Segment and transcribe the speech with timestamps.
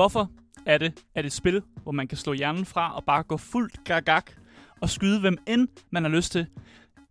[0.00, 0.30] Hvorfor
[0.66, 3.84] er det, at et spil, hvor man kan slå hjernen fra og bare gå fuldt
[3.84, 4.30] gagak
[4.80, 6.46] og skyde hvem end man har lyst til,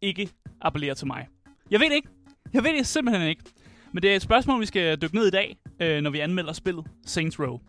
[0.02, 0.30] ikke
[0.62, 1.28] appellerer til mig?
[1.72, 2.08] Jeg ved det ikke.
[2.54, 3.44] Jeg ved det simpelthen ikke.
[3.92, 6.54] Men det er et spørgsmål, vi skal dykke ned i dag, øh, når vi anmelder
[6.54, 7.60] spillet Saints Row.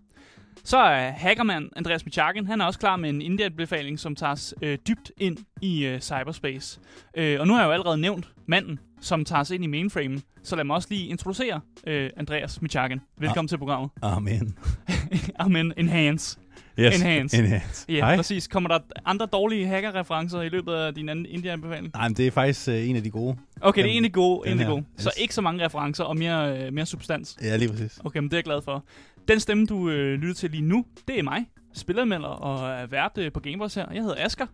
[0.65, 4.55] Så er hackermand Andreas Michakin, han er også klar med en indie-befaling, som tager os
[4.63, 6.81] øh, dybt ind i øh, cyberspace.
[7.17, 10.23] Øh, og nu har jeg jo allerede nævnt manden, som tager os ind i mainframen.
[10.43, 13.01] Så lad mig også lige introducere øh, Andreas Michakin.
[13.19, 13.91] Velkommen til programmet.
[14.03, 14.59] Amen.
[15.39, 15.73] Amen.
[15.77, 16.39] Enhance.
[16.79, 16.97] Yes.
[17.01, 17.39] Enhance.
[17.39, 17.87] Enhance.
[17.89, 18.17] Ja, Hej.
[18.17, 18.49] præcis.
[18.49, 21.91] Kommer der andre dårlige hacker-referencer i løbet af din anden indie-befaling?
[21.95, 23.37] Nej, men det er faktisk øh, en af de gode.
[23.61, 24.75] Okay, det er Jamen, egentlig god, den egentlig her.
[24.75, 24.83] god.
[24.97, 25.23] Så Yes.
[25.23, 27.37] ikke så mange referencer og mere, øh, mere substans.
[27.43, 27.99] Ja, lige præcis.
[28.05, 28.85] Okay, men det er jeg glad for.
[29.29, 33.19] Den stemme, du øh, lytter til lige nu, det er mig, spillermelder og er vært
[33.19, 33.93] øh, på Gameboys her.
[33.93, 34.47] Jeg hedder Asker,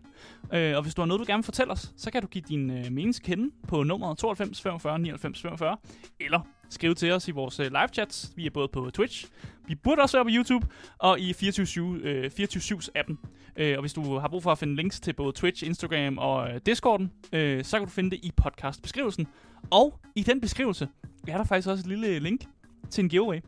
[0.53, 2.43] øh, og hvis du har noget, du gerne vil fortælle os, så kan du give
[2.49, 5.77] din øh, mening kende på nummeret 92 45 99 45,
[6.19, 8.31] eller skrive til os i vores øh, live chats.
[8.35, 9.25] Vi er både på Twitch,
[9.67, 13.19] vi burde også være på YouTube, og i 24 øh, 24-7's appen.
[13.57, 16.49] Øh, og hvis du har brug for at finde links til både Twitch, Instagram og
[16.49, 19.27] øh, Discorden, øh, så kan du finde det i podcastbeskrivelsen.
[19.69, 20.87] Og i den beskrivelse
[21.27, 22.45] er der faktisk også et lille link
[22.89, 23.39] til en giveaway.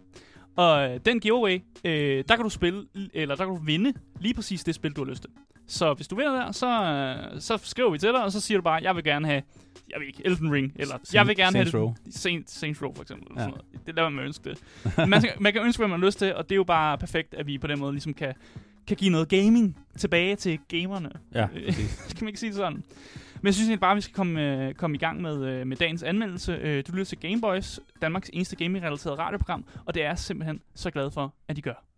[0.55, 4.33] Og øh, den giveaway, øh, der kan du spille, eller der kan du vinde lige
[4.33, 5.31] præcis det spil, du har lyst til.
[5.67, 6.67] Så hvis du vinder der, så,
[7.36, 9.41] øh, så skriver vi til dig, og så siger du bare, jeg vil gerne have,
[9.89, 11.94] jeg ved ikke, Elden Ring, eller jeg vil gerne Saints have Row.
[12.06, 13.28] det, Saints, Saints Row for eksempel.
[13.36, 13.41] Ja.
[13.41, 13.88] sådan noget.
[13.88, 15.08] Det lader man ønske det.
[15.09, 16.97] man, skal, man kan ønske, hvad man har lyst til, og det er jo bare
[16.97, 18.34] perfekt, at vi på den måde ligesom kan,
[18.88, 21.09] kan give noget gaming tilbage til gamerne.
[21.36, 21.73] Ja, Øh,
[22.09, 22.84] kan man ikke sige det sådan?
[23.41, 25.67] Men jeg synes egentlig bare, at vi skal komme, øh, komme i gang med, øh,
[25.67, 26.51] med dagens anmeldelse.
[26.51, 30.91] Øh, du lytter til Gameboys, Danmarks eneste gaming-relateret radioprogram, og det er jeg simpelthen så
[30.91, 31.88] glad for, at de gør.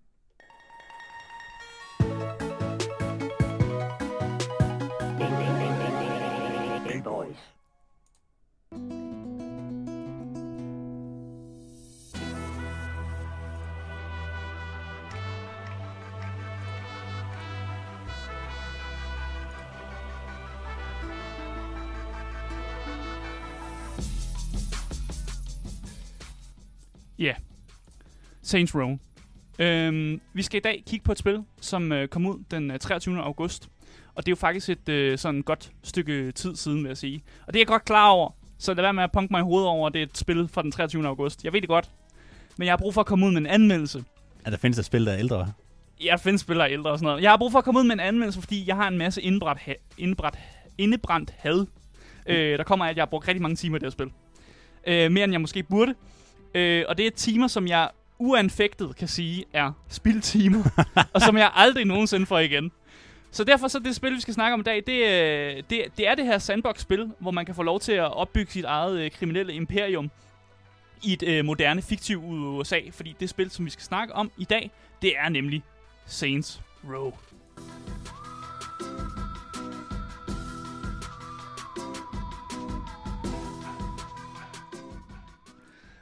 [27.22, 27.34] Ja,
[28.42, 28.98] Saints Row.
[29.60, 32.80] Øhm, vi skal i dag kigge på et spil, som øh, kom ud den øh,
[32.80, 33.20] 23.
[33.24, 33.70] august.
[34.16, 37.24] Og det er jo faktisk et øh, sådan godt stykke tid siden, vil jeg sige.
[37.48, 38.30] Og det er jeg godt klar over.
[38.58, 40.48] Så lad være med at punke mig i hovedet over, at det er et spil
[40.48, 41.08] fra den 23.
[41.08, 41.44] august.
[41.44, 41.92] Jeg ved det godt.
[42.58, 44.04] Men jeg har brug for at komme ud med en anmeldelse.
[44.46, 45.52] Ja, der findes der spil, der er ældre.
[46.04, 47.22] Jeg findes spillere ældre og sådan noget.
[47.24, 49.22] Jeg har brug for at komme ud med en anmeldelse, fordi jeg har en masse
[49.22, 50.38] indbrændt, ha- indbrændt,
[50.78, 51.66] indebrændt had.
[52.28, 54.12] Øh, der kommer af, at jeg har brugt rigtig mange timer i det her spil.
[54.88, 55.96] Øh, mere end jeg måske burde.
[56.54, 57.90] Øh, og det er timer, som jeg
[58.20, 60.64] uanfægtet kan sige er spildtimer.
[61.14, 62.72] og som jeg aldrig nogensinde får igen.
[63.32, 66.08] Så derfor så det spil, vi skal snakke om i dag, det, øh, det, det
[66.08, 69.12] er det her sandbox-spil, hvor man kan få lov til at opbygge sit eget øh,
[69.12, 70.12] kriminelle imperium
[71.04, 72.80] i et øh, moderne fiktiv USA.
[72.92, 75.64] Fordi det spil, som vi skal snakke om i dag, det er nemlig
[76.06, 77.14] Saints Row.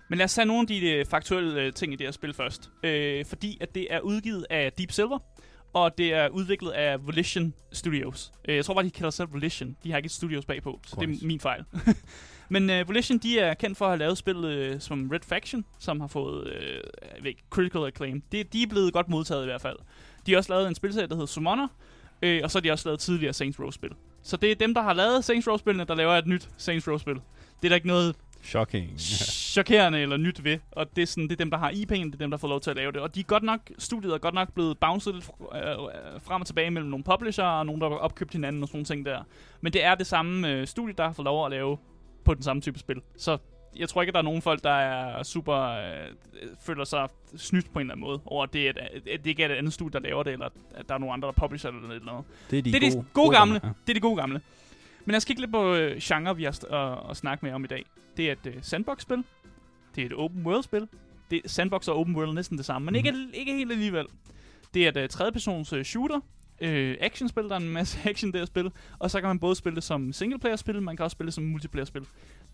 [0.09, 2.33] Men lad os tage nogle af de øh, faktuelle øh, ting i det her spil
[2.33, 2.69] først.
[2.83, 5.19] Øh, fordi at det er udgivet af Deep Silver,
[5.73, 8.31] og det er udviklet af Volition Studios.
[8.45, 9.77] Øh, jeg tror bare, de kalder sig selv Volition.
[9.83, 11.23] De har ikke et studios bagpå, så det Korrekt.
[11.23, 11.63] er min fejl.
[12.49, 15.65] Men øh, Volition, de er kendt for at have lavet spillet øh, som Red Faction,
[15.79, 18.21] som har fået øh, ved critical acclaim.
[18.31, 19.77] Det, de er blevet godt modtaget i hvert fald.
[20.25, 21.67] De har også lavet en spilserie, der hedder Summoner,
[22.21, 23.91] øh, og så har de også lavet tidligere Saints Row-spil.
[24.23, 27.15] Så det er dem, der har lavet Saints Row-spillene, der laver et nyt Saints Row-spil.
[27.15, 28.93] Det er der ikke noget Shocking.
[29.55, 30.57] chokerende eller nyt ved.
[30.71, 32.47] Og det er, sådan, det er dem, der har IP'en, det er dem, der får
[32.47, 33.01] lov til at lave det.
[33.01, 36.41] Og de er godt nok, studiet er godt nok blevet bounced lidt øh, øh, frem
[36.41, 39.05] og tilbage mellem nogle publisher og nogle, der har opkøbt hinanden og sådan nogle ting
[39.05, 39.23] der.
[39.61, 41.77] Men det er det samme øh, studie, der har fået lov at lave
[42.25, 43.01] på den samme type spil.
[43.17, 43.37] Så
[43.77, 46.07] jeg tror ikke, at der er nogen folk, der er super øh,
[46.65, 49.25] føler sig snydt på en eller anden måde over, at det, er, et- at det
[49.29, 51.33] ikke er et andet studie, der laver det, eller at der er nogen andre, der
[51.33, 51.95] publisher eller noget.
[51.95, 52.25] eller noget.
[52.51, 53.59] Det er de, Det er de gode, gode gamle.
[53.63, 53.69] Ja.
[53.87, 54.41] Det er de gode gamle.
[55.05, 57.53] Men lad os kigge lidt på øh, genre, vi har st- at, at snakke med
[57.53, 57.85] om i dag.
[58.19, 59.23] Det er et øh, sandbox-spil.
[59.95, 60.87] Det er et open world-spil.
[61.31, 64.05] Det er sandbox og open world er næsten det samme, men ikke, ikke helt alligevel.
[64.73, 66.19] Det er et øh, tredjepersons øh, shooter.
[66.61, 68.71] Øh, actionspil, der er en masse action der spil.
[68.99, 71.43] Og så kan man både spille det som singleplayer-spil, man kan også spille det som
[71.43, 72.01] multiplayer-spil.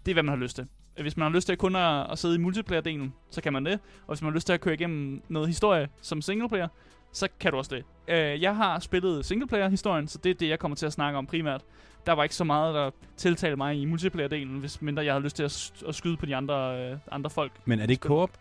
[0.06, 0.68] Det er, hvad man har lyst til.
[1.02, 3.80] Hvis man har lyst til kun at, at sidde i multiplayer-delen, så kan man det.
[4.08, 6.68] Og hvis man har lyst til at køre igennem noget historie som singleplayer,
[7.12, 7.84] så kan du også det.
[8.14, 11.26] Øh, jeg har spillet singleplayer-historien, så det er det, jeg kommer til at snakke om
[11.26, 11.62] primært.
[12.06, 15.36] Der var ikke så meget, der tiltalte mig i multiplayer-delen, hvis mindre jeg havde lyst
[15.36, 17.52] til at, at skyde på de andre, øh, andre folk.
[17.66, 18.32] Men er det ikke co-op?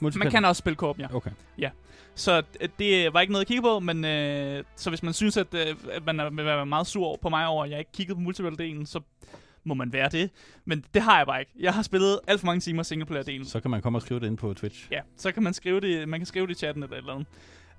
[0.00, 1.14] Man kan også spille co ja.
[1.14, 1.30] Okay.
[2.14, 5.36] Så øh, det var ikke noget at kigge på, men øh, så hvis man synes,
[5.36, 7.92] at, øh, at man er, vil være meget sur på mig over, at jeg ikke
[7.92, 9.00] kiggede på multiplayer-delen, så
[9.64, 10.30] må man være det.
[10.64, 11.52] Men det har jeg bare ikke.
[11.58, 13.44] Jeg har spillet alt for mange timer singleplayer-delen.
[13.44, 14.88] Så kan man komme og skrive det ind på Twitch.
[14.90, 17.12] Ja, så kan man skrive det, man kan skrive det i chatten eller et eller
[17.12, 17.28] andet.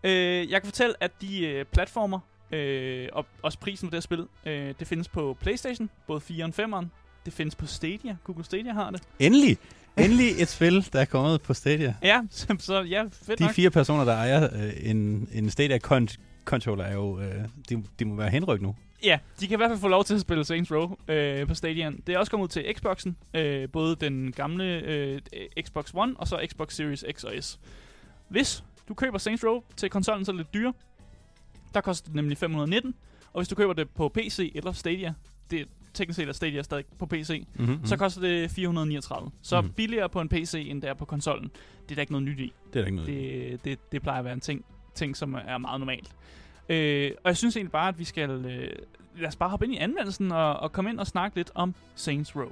[0.04, 2.20] Øh, jeg kan fortælle, at de øh, platformer,
[2.52, 6.46] øh, og også prisen for det her spil, øh, det findes på Playstation, både 4
[6.46, 6.86] og 5'eren.
[7.26, 8.16] Det findes på Stadia.
[8.24, 9.02] Google Stadia har det.
[9.20, 9.58] Endelig!
[9.98, 11.96] Endelig et spil, der er kommet på Stadia.
[12.04, 13.54] Ja, så, så ja, fedt De nok.
[13.54, 16.16] fire personer, der ejer øh, en, en Stadia con-
[16.46, 17.34] controller, er jo, øh,
[17.70, 18.76] de, de må være henryk nu.
[19.04, 21.54] Ja, de kan i hvert fald få lov til at spille Saints Row øh, på
[21.54, 22.00] Stadion.
[22.08, 25.22] Det er også kommet ud til Xboxen, øh, både den gamle øh,
[25.66, 27.60] Xbox One og så Xbox Series X og S.
[28.28, 30.74] Hvis du køber Saints Row til konsollen, så er det lidt dyre.
[31.74, 32.96] Der koster det nemlig 519,
[33.34, 35.14] og hvis du køber det på PC eller Stadia,
[35.52, 37.86] det er teknisk set er Stadia stadig på PC, Mm-hmm.
[37.86, 39.32] så koster det 439.
[39.42, 39.72] Så Mhm.
[39.74, 41.52] billigere på en PC, end det er på konsollen.
[41.84, 42.54] Det er der ikke noget nyt i.
[42.74, 43.08] Det er der ikke noget.
[43.08, 44.66] Det, det, det plejer at være en ting,
[44.96, 46.12] ting som er meget normalt.
[46.70, 48.30] Øh, og jeg synes egentlig bare, at vi skal...
[48.30, 48.70] Øh,
[49.18, 51.76] lad os bare hoppe ind i anmeldelsen og, og komme ind og snakke lidt om
[51.96, 52.52] Saints Row.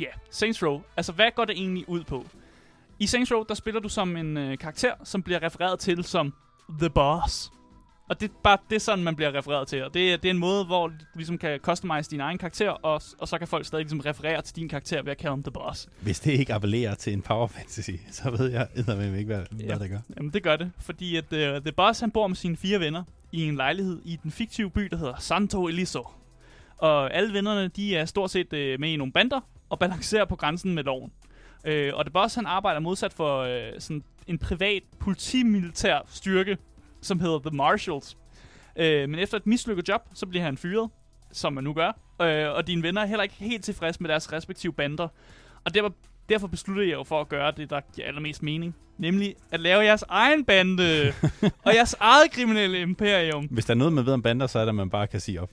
[0.00, 0.80] Ja, yeah, Saints Row.
[0.96, 2.26] Altså, hvad går det egentlig ud på?
[2.98, 6.34] I Saints Row, der spiller du som en øh, karakter, som bliver refereret til som
[6.78, 7.50] The Boss.
[8.08, 9.84] Og det er bare det er sådan, man bliver refereret til.
[9.84, 12.70] Og det, er- det er en måde, hvor du ligesom kan customize din egen karakter,
[12.70, 15.42] og, og så kan folk stadig ligesom referere til din karakter ved at kalde ham
[15.42, 15.88] The Boss.
[16.00, 19.66] Hvis det ikke appellerer til en power fantasy, så ved jeg eddermame ikke, hvad, Ja.
[19.66, 19.98] hvad det gør.
[20.16, 23.02] Jamen, det gør det, fordi at uh, The Boss, han bor med sine fire venner
[23.32, 26.08] i en lejlighed i den fiktive by, der hedder Santo Eliso.
[26.78, 30.36] Og alle vennerne, de er stort set uh, med i nogle bander og balancerer på
[30.36, 31.12] grænsen med loven.
[31.68, 36.58] Uh, og The Boss, han arbejder modsat for uh, sådan en privat politimilitær styrke,
[37.02, 38.16] som hedder The Marshals.
[38.76, 40.90] Uh, men efter et mislykket job, så bliver han fyret,
[41.32, 41.88] som man nu gør.
[42.20, 45.08] Uh, og dine venner er heller ikke helt tilfredse med deres respektive bander.
[45.64, 45.92] Og derfor,
[46.28, 48.76] derfor besluttede jeg jo for at gøre det, der giver allermest mening.
[48.98, 51.12] Nemlig at lave jeres egen bande
[51.66, 53.44] og jeres eget kriminelle imperium.
[53.44, 55.20] Hvis der er noget, man ved om bander, så er det, at man bare kan
[55.20, 55.50] sige op.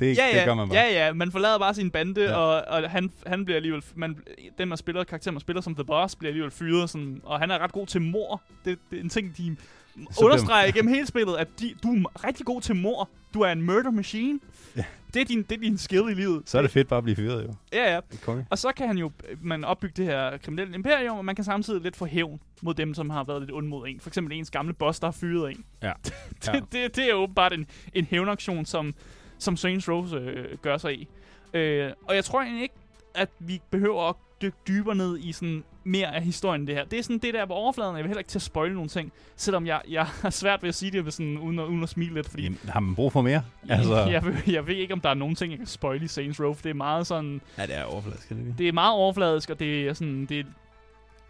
[0.00, 0.78] Det, Ja, ja, det gør man bare.
[0.78, 2.36] ja, ja, man forlader bare sin bande, Ja.
[2.36, 4.16] og, og han, han bliver alligevel, man,
[4.58, 7.50] den man spiller, karakteren man spiller som The Boss, bliver alligevel fyret, sådan, og han
[7.50, 8.42] er ret god til mor.
[8.64, 9.56] Det, det er en ting, de
[9.94, 13.08] bliver- understreger igennem hele spillet, at de, du er rigtig god til mor.
[13.34, 14.40] Du er en murder machine.
[14.76, 14.84] Ja.
[15.14, 16.42] Det, er din, det er din skill i livet.
[16.46, 17.54] Så er det fedt bare at blive fyret, jo.
[17.72, 18.00] Ja, ja.
[18.22, 18.46] Konge.
[18.50, 19.10] Og så kan han jo
[19.42, 22.94] man opbygge det her kriminelle imperium, og man kan samtidig lidt få hævn mod dem,
[22.94, 24.00] som har været lidt ond mod en.
[24.00, 25.64] For eksempel ens gamle boss, der har fyret en.
[25.82, 25.92] Ja.
[26.04, 26.14] det,
[26.46, 26.52] Ja.
[26.72, 28.94] det, det er åbenbart en, en hævnaktion, som,
[29.40, 31.08] som Saints Row øh, gør sig i.
[31.54, 32.74] Øh, og jeg tror egentlig ikke,
[33.14, 36.84] at vi behøver at dykke dybere ned i sådan mere af historien det her.
[36.84, 38.88] Det er sådan det der på overfladen, jeg vil heller ikke til at spoile nogle
[38.88, 41.82] ting, selvom jeg, jeg har svært ved at sige det ved sådan, uden, at, uden
[41.82, 43.42] at smile lidt, fordi Jamen, har man brug for mere?
[43.68, 43.94] altså...
[44.12, 46.40] jeg, ved, jeg ved ikke, om der er nogen ting, jeg kan spoile i Saints
[46.40, 49.50] Row, det er meget sådan, Ja, det er overfladisk, er det det er meget overfladisk,
[49.50, 50.44] og det er sådan, det er,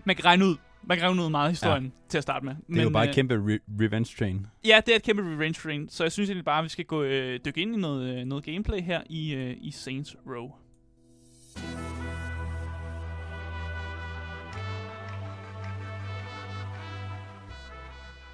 [0.05, 1.91] man kan regne ud, man ud meget historien ja.
[2.09, 2.55] til at starte med.
[2.69, 4.47] Det er jo bare øh, et kæmpe re- revenge train.
[4.65, 6.85] Ja, det er et kæmpe revenge train, så jeg synes egentlig bare, at vi skal
[6.85, 10.51] gå øh, dykke ind i noget, øh, noget gameplay her i, øh, i Saints Row.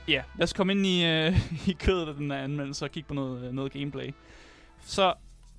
[0.08, 3.08] Ja, lad os komme ind i, øh, i kødet af den her anmeldelse og kigge
[3.08, 4.10] på noget, øh, noget gameplay.
[4.80, 5.14] Så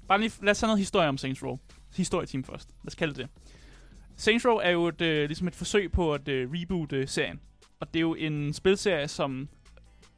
[0.08, 1.58] bare lige, lad os have noget historie om Saints Row.
[1.96, 2.70] Historieteam først.
[2.84, 3.30] Lad os kalde det.
[4.18, 7.40] Saints Row er jo et, øh, ligesom et forsøg på at øh, reboote øh, serien.
[7.80, 9.50] Og det er jo en spilserie, som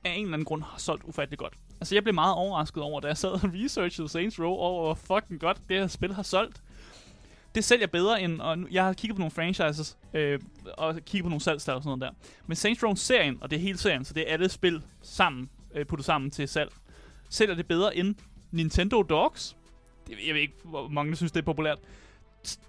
[0.04, 1.54] af en eller anden grund har solgt ufattelig godt.
[1.82, 4.94] Altså, jeg blev meget overrasket over, da jeg sad og researchede Saints Row, over hvor
[4.94, 6.62] fucking godt det her spil har solgt.
[7.56, 10.40] Det sælger bedre end, og nu, jeg har kigget på nogle franchises, øh,
[10.78, 12.30] og kigget på nogle salgstal og sådan noget der.
[12.48, 15.86] Men Saints Row-serien, og det er hele serien, så det er alle spil sammen, øh,
[15.86, 16.72] puttet sammen til salg,
[17.30, 18.16] sælger det bedre end
[18.52, 19.58] Nintendo Dogs.
[20.08, 21.80] Det, jeg ved ikke, hvor mange der synes, det er populært.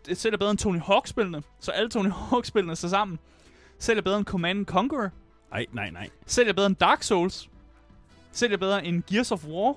[0.07, 3.19] Det sælger bedre end Tony Hawk-spillene, så alle Tony Hawk-spillene står sammen.
[3.79, 5.09] Sælger bedre end Command Conquer.
[5.51, 6.09] Nej, nej, nej.
[6.27, 7.49] Sælger bedre end Dark Souls.
[8.33, 9.75] Sælger bedre end Gears of War.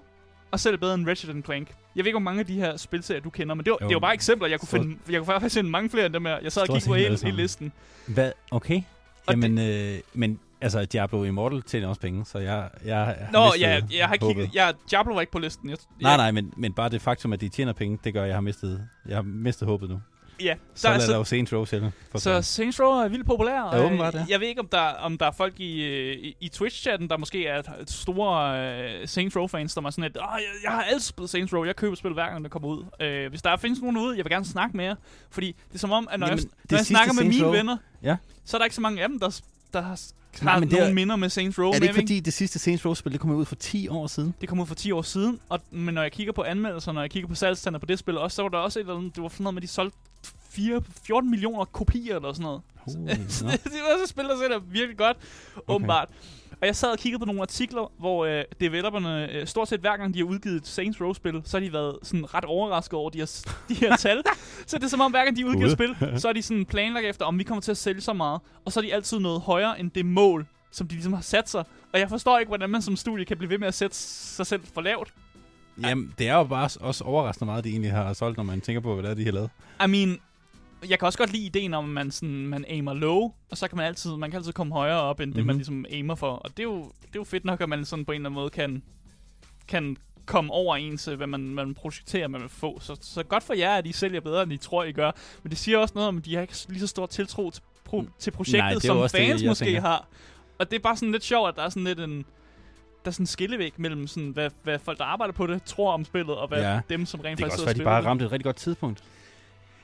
[0.52, 1.68] Og sælger bedre end Ratchet Clank.
[1.96, 3.88] Jeg ved ikke, hvor mange af de her spilserier, du kender, men det var, Jo.
[3.88, 4.48] det var bare eksempler.
[4.48, 6.40] Jeg kunne, Stort- finde, jeg kunne faktisk finde mange flere end dem her.
[6.40, 7.72] Jeg sad og kiggede på hele, hele listen.
[8.08, 8.32] Hvad?
[8.52, 8.82] Okay.
[9.30, 13.62] Jamen, øh, men altså, Diablo Immortal tjener også penge, så jeg, jeg har Nå, mistet
[13.62, 14.36] ja, jeg har håbet.
[14.36, 14.56] kigget.
[14.56, 15.70] Ja, Diablo var ikke på listen.
[15.70, 18.22] Jeg, Nej, jeg, nej, men, men bare det faktum, at de tjener penge, det gør,
[18.22, 20.02] at jeg har mistet, jeg har mistet håbet nu.
[20.42, 21.84] Ja, Så, så, så lader så, der jo Saints Row selv.
[22.16, 23.76] Så Saints Row er vildt populær.
[23.76, 24.20] Ja, åbenbart, ja.
[24.22, 27.08] øh, Jeg ved ikke, om der, om der er folk i, øh, i, i Twitch-chatten,
[27.10, 28.60] der måske er store
[29.02, 31.64] øh, Saints Row-fans, der er sådan lidt, Åh, jeg, jeg har altid spillet Saints Row,
[31.64, 32.84] jeg køber spil hver gang, der kommer ud.
[33.02, 34.96] Øh, hvis der findes nogen ude, jeg vil gerne snakke med jer.
[35.32, 37.48] Fordi det er som om, at når Jamen, jeg, når jeg snakker med Saints mine
[37.48, 38.18] Row- venner, Ja.
[38.46, 39.42] så er der ikke så mange af dem, der,
[39.74, 40.00] der har,
[40.44, 41.68] Nej, har men det er- nogle minder med Saints Row.
[41.68, 44.08] Er det med, ikke fordi, det sidste Saints Row-spil, det kom ud for 10 år
[44.08, 44.34] siden?
[44.42, 47.02] det kom ud for 10 år siden, og, men når jeg kigger på anmeldelser, når
[47.02, 49.16] jeg kigger på salgstander på det spil også, så var der også et eller andet,
[49.16, 49.98] det var sådan noget med, de solgte
[50.50, 52.62] 4, 14 millioner kopier eller sådan noget.
[52.88, 55.18] Uh, så det, er også et spil, der sælger virkelig godt,
[55.56, 55.74] okay.
[55.76, 56.10] åbenbart.
[56.62, 59.98] Og jeg sad og kiggede på nogle artikler, hvor øh, developerne, øh, stort set hver
[59.98, 63.10] gang de har udgivet et Saints Row-spil, så har de været sådan ret overrasket over
[63.10, 64.24] de her, de her tal.
[64.68, 67.06] så det er som om, hver gang de udgiver spil, så er de sådan planlagt
[67.06, 68.42] efter, om vi kommer til at sælge så meget.
[68.66, 71.50] Og så er de altid noget højere end det mål, som de ligesom har sat
[71.50, 71.64] sig.
[71.94, 74.48] Og jeg forstår ikke, hvordan man som studie kan blive ved med at sætte sig
[74.48, 75.14] selv for lavt.
[75.82, 78.82] Jamen, det er jo bare også overraskende meget, de egentlig har solgt, når man tænker
[78.82, 79.50] på, hvad det er, de har lavet.
[79.86, 80.20] I mean,
[80.90, 83.68] jeg kan også godt lide ideen om, at man, sådan, man aimer low, og så
[83.68, 85.36] kan man altid, man kan altid komme højere op, end mm-hmm.
[85.38, 85.58] det, man Mhm.
[85.60, 86.32] ligesom aimer for.
[86.32, 88.30] Og det er, jo, det er jo fedt nok, at man sådan på en eller
[88.30, 88.84] anden måde kan,
[89.68, 92.80] kan komme over ens, øh, hvad man, man projekterer, man vil få.
[92.80, 95.12] Så, så godt for jer, at I sælger bedre, end I tror, I gør.
[95.44, 97.62] Men det siger også noget om, at de har ikke lige så stor tiltro til,
[97.86, 99.82] pro, til projektet, Nej, det som det, fans jeg måske tænker.
[99.82, 100.08] har.
[100.60, 102.26] Og det er bare sådan lidt sjovt, at der er sådan lidt en...
[103.04, 105.94] Der er sådan en skillevæg mellem, sådan, hvad, hvad folk, der arbejder på det, tror
[105.94, 106.80] om spillet, og hvad Ja.
[106.90, 108.04] dem, som rent Det kan faktisk også sidder være, de spiller bare det.
[108.04, 109.04] har ramt et rigtig godt tidspunkt.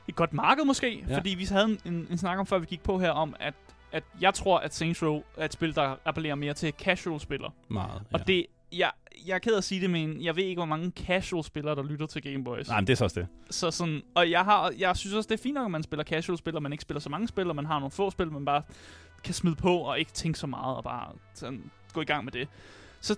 [0.09, 1.17] Et godt marked måske, ja.
[1.17, 3.53] Fordi vi havde en, en, en snak om, før vi gik på her, om at,
[3.91, 7.51] at jeg tror, at Saints Row er et spil, der appellerer mere til casual-spillere.
[7.67, 8.01] Meget.
[8.11, 8.17] Ja.
[8.17, 8.91] Og det, jeg,
[9.27, 11.83] jeg er ked af at sige det, men jeg ved ikke, hvor mange casual-spillere, der
[11.83, 12.67] lytter til Game Boys.
[12.67, 13.27] Nej, men det er så også det.
[13.49, 16.03] Så sådan, og jeg, har, jeg synes også, det er fint nok, at man spiller
[16.03, 18.45] casual-spil, og man ikke spiller så mange spil, og man har nogle få spil, man
[18.45, 18.61] bare
[19.23, 22.31] kan smide på, og ikke tænke så meget, og bare sådan, gå i gang med
[22.31, 22.47] det.
[23.01, 23.15] Så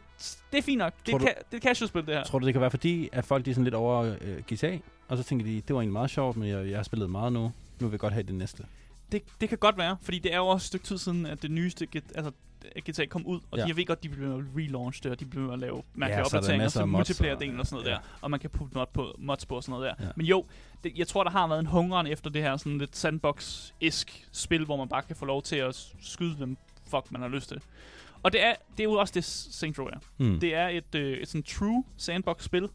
[0.52, 0.94] det er fint nok.
[1.06, 2.24] Det er, du- ka- det er casual-spil, det her.
[2.24, 4.78] Tror du, det kan være fordi, at folk de er sådan lidt over øh, GTA,
[5.12, 7.34] og så tænker de, det var egentlig meget sjovt, men jeg, jeg har spillet meget
[7.34, 7.40] nu.
[7.80, 8.64] Nu vil jeg godt have det næste.
[9.12, 11.42] Det, det kan godt være, fordi det er jo også et stykke tid siden, at
[11.42, 12.32] det nyeste altså,
[12.90, 13.62] GTA kom ud, og Ja.
[13.64, 13.68] ja.
[13.68, 16.30] jeg ved godt, de bliver relaunch det, og de bliver at lave Ja, mærkelige så
[16.32, 17.92] der opdateringer til mods multiplayer-delen og- sådan noget ja.
[17.92, 20.06] der, og man kan putte mod på, mods på og sådan noget der.
[20.06, 20.12] Ja.
[20.16, 20.46] Men jo,
[20.84, 24.66] det, jeg tror, der har været en hungeren efter det her sådan lidt sandbox-isk spil,
[24.66, 27.62] hvor man bare kan få lov til at skyde dem, fuck man har lyst til.
[28.24, 30.00] Og det er, det er jo også det, Saints Row er.
[30.18, 30.40] Hmm.
[30.40, 32.70] Det er et, øh, et sådan true sandbox-spil,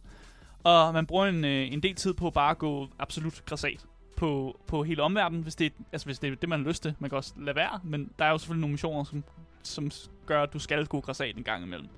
[0.67, 4.61] og man bruger en, øh, en del tid på bare at gå absolut græsat på,
[4.67, 6.95] på hele omverdenen, hvis det, altså hvis det er det, man har lyst til.
[6.99, 9.25] Man kan også lade være, men der er jo selvfølgelig nogle missioner, som,
[9.63, 9.91] som
[10.27, 11.89] gør, at du skal gå græsat en gang imellem.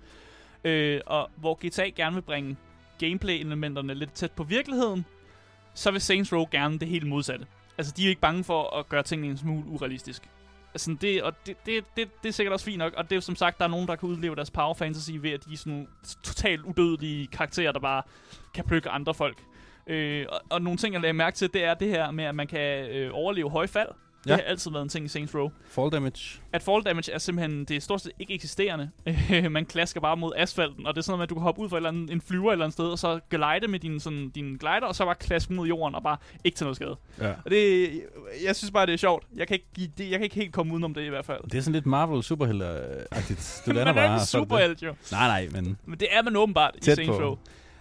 [0.64, 2.56] Øh, og hvor GTA gerne vil bringe
[2.98, 5.04] gameplay-elementerne lidt tæt på virkeligheden,
[5.74, 7.46] så vil Saints Row gerne det helt modsatte.
[7.78, 10.28] Altså, de er ikke bange for at gøre tingene en smule urealistisk
[10.76, 13.16] sådan det, og det, det, det, det er sikkert også fint nok, og det er
[13.16, 15.52] jo som sagt, der er nogen, der kan udleve deres power fantasy ved, at de
[15.52, 15.86] er sådan nogle
[16.22, 18.02] totalt udødelige karakterer, der bare
[18.54, 19.38] kan plukke andre folk.
[19.86, 22.34] Øh, og, og nogle ting, jeg lagde mærke til, det er det her med, at
[22.34, 23.88] man kan øh, overleve højfald.
[24.24, 24.34] Det Ja.
[24.34, 25.50] har altid været en ting i Saints Row.
[25.70, 26.40] Fall damage.
[26.52, 28.90] At fall damage er simpelthen, det er stort set ikke eksisterende.
[29.50, 31.60] man klasker bare mod asfalten, og det er sådan noget med, at du kan hoppe
[31.60, 34.00] ud fra eller andet, en flyver et eller andet sted, og så glide med din,
[34.00, 36.96] sådan, din glider, og så bare klaske mod jorden, og bare ikke til noget skade.
[37.20, 37.32] Ja.
[37.44, 37.90] Og det,
[38.44, 39.24] jeg synes bare, det er sjovt.
[39.36, 41.40] Jeg kan ikke, give- det, jeg kan ikke helt komme udenom det i hvert fald.
[41.50, 43.62] Det er sådan lidt Marvel superhelte-agtigt.
[43.66, 44.16] Du lander man er bare.
[44.16, 44.94] ikke så er det superhelt, jo.
[45.12, 45.78] Nej, nej, men...
[45.86, 47.24] Men det er man åbenbart i Tæt Saints på.
[47.24, 47.36] Row.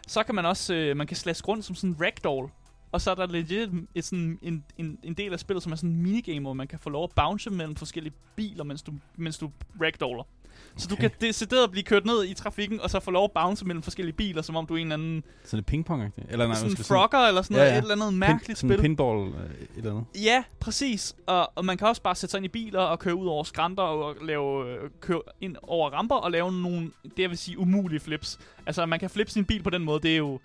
[0.07, 2.49] Så kan man også, øh, man kan slaske rundt som sådan en ragdoll.
[2.91, 5.75] Og så er der legit et, sådan en, en, en del af spillet, som er
[5.75, 8.93] sådan en minigame, hvor man kan få lov at bounce mellem forskellige biler, mens du,
[9.17, 9.51] mens du
[9.81, 10.23] ragdoller.
[10.77, 11.01] Så du Okay.
[11.09, 14.15] kan decideret blive kørt ned i trafikken, og så få lov at bounce mellem forskellige
[14.15, 16.25] biler, som om du er en eller anden Sådan lidt pingpong -agtigt.
[16.29, 17.77] Eller nej, sådan undskyld, frogger eller sådan noget, ja.
[17.77, 18.81] et eller andet mærkeligt Sådan spil.
[18.81, 20.05] pinball øh, et eller andet.
[20.23, 21.15] Ja, præcis.
[21.25, 23.43] Og, og man kan også bare sætte sig ind i biler og køre ud over
[23.43, 27.59] skrænter og lave, øh, køre ind over ramper og lave nogle, det jeg vil sige,
[27.59, 28.39] umulige flips.
[28.65, 30.39] Altså, man kan flippe sin bil på den måde, det er jo...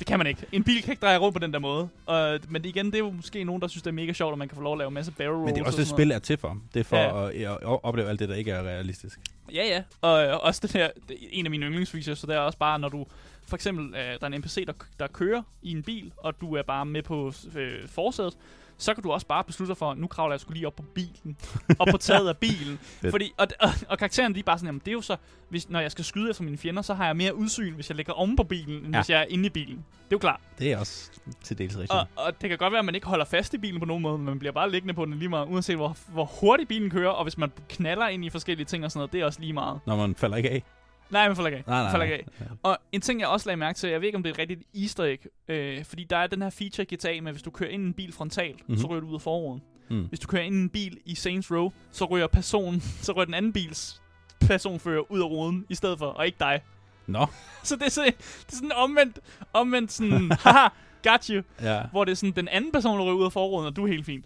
[0.00, 0.46] Det kan man ikke.
[0.52, 1.88] En bil kan ikke dreje rundt på den der måde.
[2.06, 4.38] Og, men igen, det er jo måske nogen, der synes, det er mega sjovt, at
[4.38, 5.80] man kan få lov at lave en masse barrel rolls Men det er også og
[5.80, 6.58] det, spil er til for.
[6.74, 7.28] Det er for Ja.
[7.28, 9.20] at, at, opleve alt det, der ikke er realistisk.
[9.54, 9.82] Ja, ja.
[10.00, 10.90] Og også det her, er
[11.30, 13.06] en af mine yndlingsfeatures, så det er også bare, når du
[13.50, 16.54] for eksempel, øh, der er en NPC, der, der kører i en bil, og du
[16.54, 18.36] er bare med på øh, forsædet,
[18.80, 20.82] så kan du også bare beslutte dig for, nu kravler jeg skulle lige op på
[20.82, 21.36] bilen,
[21.78, 22.78] op på taget af bilen.
[23.10, 25.16] Fordi, og, og, og karakteren, de er bare sådan, jamen det er jo så,
[25.48, 27.96] hvis, når jeg skal skyde efter mine fjender, så har jeg mere udsyn, hvis jeg
[27.96, 29.00] ligger omme på bilen, end ja.
[29.00, 29.76] hvis jeg er inde i bilen.
[29.76, 30.40] Det er jo klart.
[30.58, 31.10] Det er også
[31.42, 31.92] til dels rigtigt.
[31.92, 34.02] Og, og det kan godt være, at man ikke holder fast i bilen på nogen
[34.02, 36.90] måde, men man bliver bare liggende på den lige meget, uanset hvor, hvor hurtigt bilen
[36.90, 39.40] kører, og hvis man knaller ind i forskellige ting og sådan noget, det er også
[39.40, 39.80] lige meget.
[39.86, 40.62] Når man falder ikke af.
[41.10, 41.64] Nej, man falder ikke af.
[41.66, 42.46] Nej, nej, falder ikke af.
[42.62, 44.38] Og en ting, jeg også lagde mærke til, jeg ved ikke, om det er et
[44.38, 47.42] rigtigt easter egg, øh, fordi der er den her feature i GTA med, at hvis
[47.42, 48.64] du kører ind i en bil frontalt, Mhm.
[48.68, 48.80] mm-hmm.
[48.80, 49.62] så ryger du ud af forruden.
[49.90, 50.04] Mm.
[50.08, 53.24] Hvis du kører ind i en bil i Saints Row, så ryger personen, så ryger
[53.24, 54.02] den anden bils
[54.40, 56.60] personfører ud af ruden, i stedet for, og ikke dig.
[57.06, 57.26] Nå.
[57.64, 58.14] Så det er, så, det
[58.52, 59.20] er sådan omvendt,
[59.52, 60.68] omvendt sådan, haha,
[61.02, 61.82] got you, Ja.
[61.92, 63.88] hvor det er sådan, den anden person, der ryger ud af forruden, og du er
[63.88, 64.24] helt fint.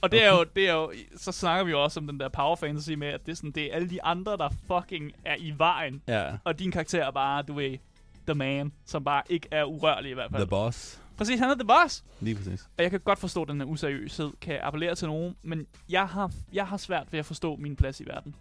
[0.00, 2.28] Og det er, jo, det er jo, så snakker vi jo også om den der
[2.28, 5.36] power fantasy med, at det er, sådan, det er alle de andre, der fucking er
[5.38, 6.02] i vejen.
[6.08, 6.32] Ja.
[6.44, 7.78] Og din karakter er bare, du ved,
[8.26, 10.42] the man, som bare ikke er urørlig i hvert fald.
[10.42, 11.00] The boss.
[11.16, 12.04] Præcis, han er the boss.
[12.20, 12.68] Lige præcis.
[12.78, 16.08] Og jeg kan godt forstå, at den her useriøshed kan appellere til nogen, men jeg
[16.08, 18.34] har, jeg har svært ved at forstå min plads i verden.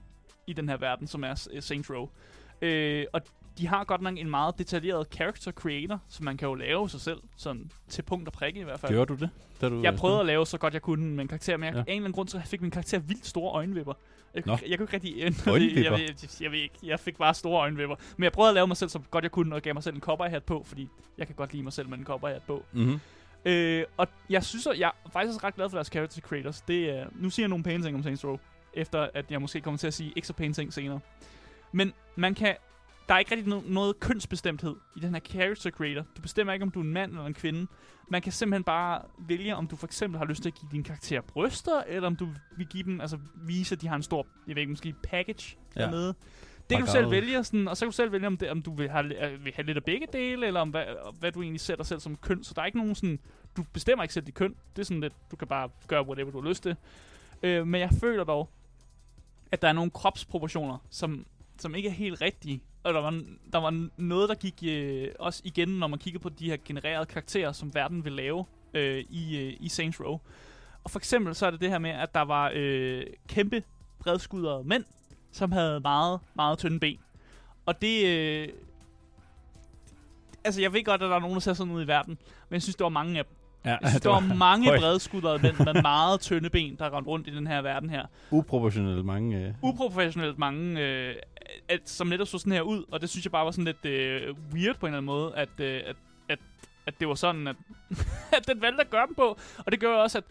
[0.47, 2.09] I den her verden, som er Saints Row.
[2.61, 3.21] Øh, og
[3.57, 7.01] de har godt nok en meget detaljeret character creator, som man kan jo lave sig
[7.01, 8.91] selv, sådan til punkt og prikke i hvert fald.
[8.91, 9.29] Gjorde du det?
[9.61, 11.73] Da du Jeg prøvede at lave så godt jeg kunne med en karakter, men jeg,
[11.73, 11.79] Ja.
[11.79, 13.93] af en eller anden grund så fik min karakter vildt store øjenvipper.
[14.35, 14.55] Jeg, Nå.
[14.57, 15.17] kunne- jeg kunne ikke rigtig...
[15.23, 15.81] Jeg, Øjenvipper?
[15.81, 17.95] jeg, jeg, jeg, jeg, ved ikke, jeg fik bare store øjenvipper.
[18.17, 19.95] Men jeg prøvede at lave mig selv så godt jeg kunne, og gav mig selv
[19.95, 22.63] en cowboyhat på, fordi jeg kan godt lide mig selv med en cowboyhat på.
[22.73, 22.99] Mm-hmm.
[23.45, 26.61] Øh, og jeg synes, at jeg er faktisk også ret glad for deres character creators.
[26.61, 28.37] Det, er, nu siger jeg nogle pæne ting om Saints Row,
[28.73, 30.99] efter at jeg måske kommer til at sige ikke så pæne ting senere.
[31.71, 32.55] Men man kan,
[33.09, 36.01] der er ikke rigtig no- noget kønsbestemthed i den her character creator.
[36.17, 37.67] Du bestemmer ikke, om du er en mand eller en kvinde.
[38.09, 40.83] Man kan simpelthen bare vælge, om du for eksempel har lyst til at give din
[40.83, 44.27] karakter bryster, eller om du vil give dem, altså vise, at de har en stor,
[44.47, 45.81] jeg ved ikke, måske package Ja.
[45.81, 46.15] dernede.
[46.69, 48.61] Det kan du selv vælge, sådan, og så kan du selv vælge, om, det, om
[48.61, 50.83] du vil have, øh, vil have lidt af begge dele, eller om hvad,
[51.19, 52.43] hvad du egentlig dig selv som køn.
[52.43, 53.19] Så der er ikke nogen sådan,
[53.57, 54.55] du bestemmer ikke selv dit køn.
[54.75, 56.75] Det er sådan lidt, du kan bare gøre whatever du har lyst til.
[57.43, 58.49] Øh, men jeg føler dog,
[59.51, 61.25] at der er nogle kropsproportioner, som,
[61.59, 62.61] som ikke er helt rigtige.
[62.87, 66.29] Og der var, der var noget, der gik øh, også igen, når man kiggede på
[66.29, 70.19] de her genererede karakterer, som verden vil lave øh, i, øh, i Saints Row.
[70.83, 73.63] Og for eksempel så er det det her med, at der var øh, kæmpe
[73.99, 74.83] bredskuddrede mænd,
[75.31, 76.99] som havde meget, meget tynde ben.
[77.65, 78.05] Og det...
[78.05, 78.47] Øh,
[80.43, 82.17] altså, jeg ved godt, at der er nogen, der ser sådan ud i verden,
[82.49, 83.36] men jeg synes, der var mange af dem.
[83.67, 84.79] Ja, synes, der var mange højt.
[84.79, 88.05] bredskuddrede mænd med meget tynde ben, der rendte rundt i den her verden her.
[88.31, 89.37] uproportionelt mange...
[89.37, 91.15] Øh, Uprofessionelt mange, øh,
[91.69, 93.85] at, som netop så sådan her ud, og det synes jeg bare var sådan lidt
[93.85, 95.95] øh, weird på en eller anden måde, at, øh, at,
[96.29, 96.39] at,
[96.85, 97.55] at det var sådan, at,
[98.37, 99.37] at den valgte at gøre dem på.
[99.65, 100.23] Og det gør også, at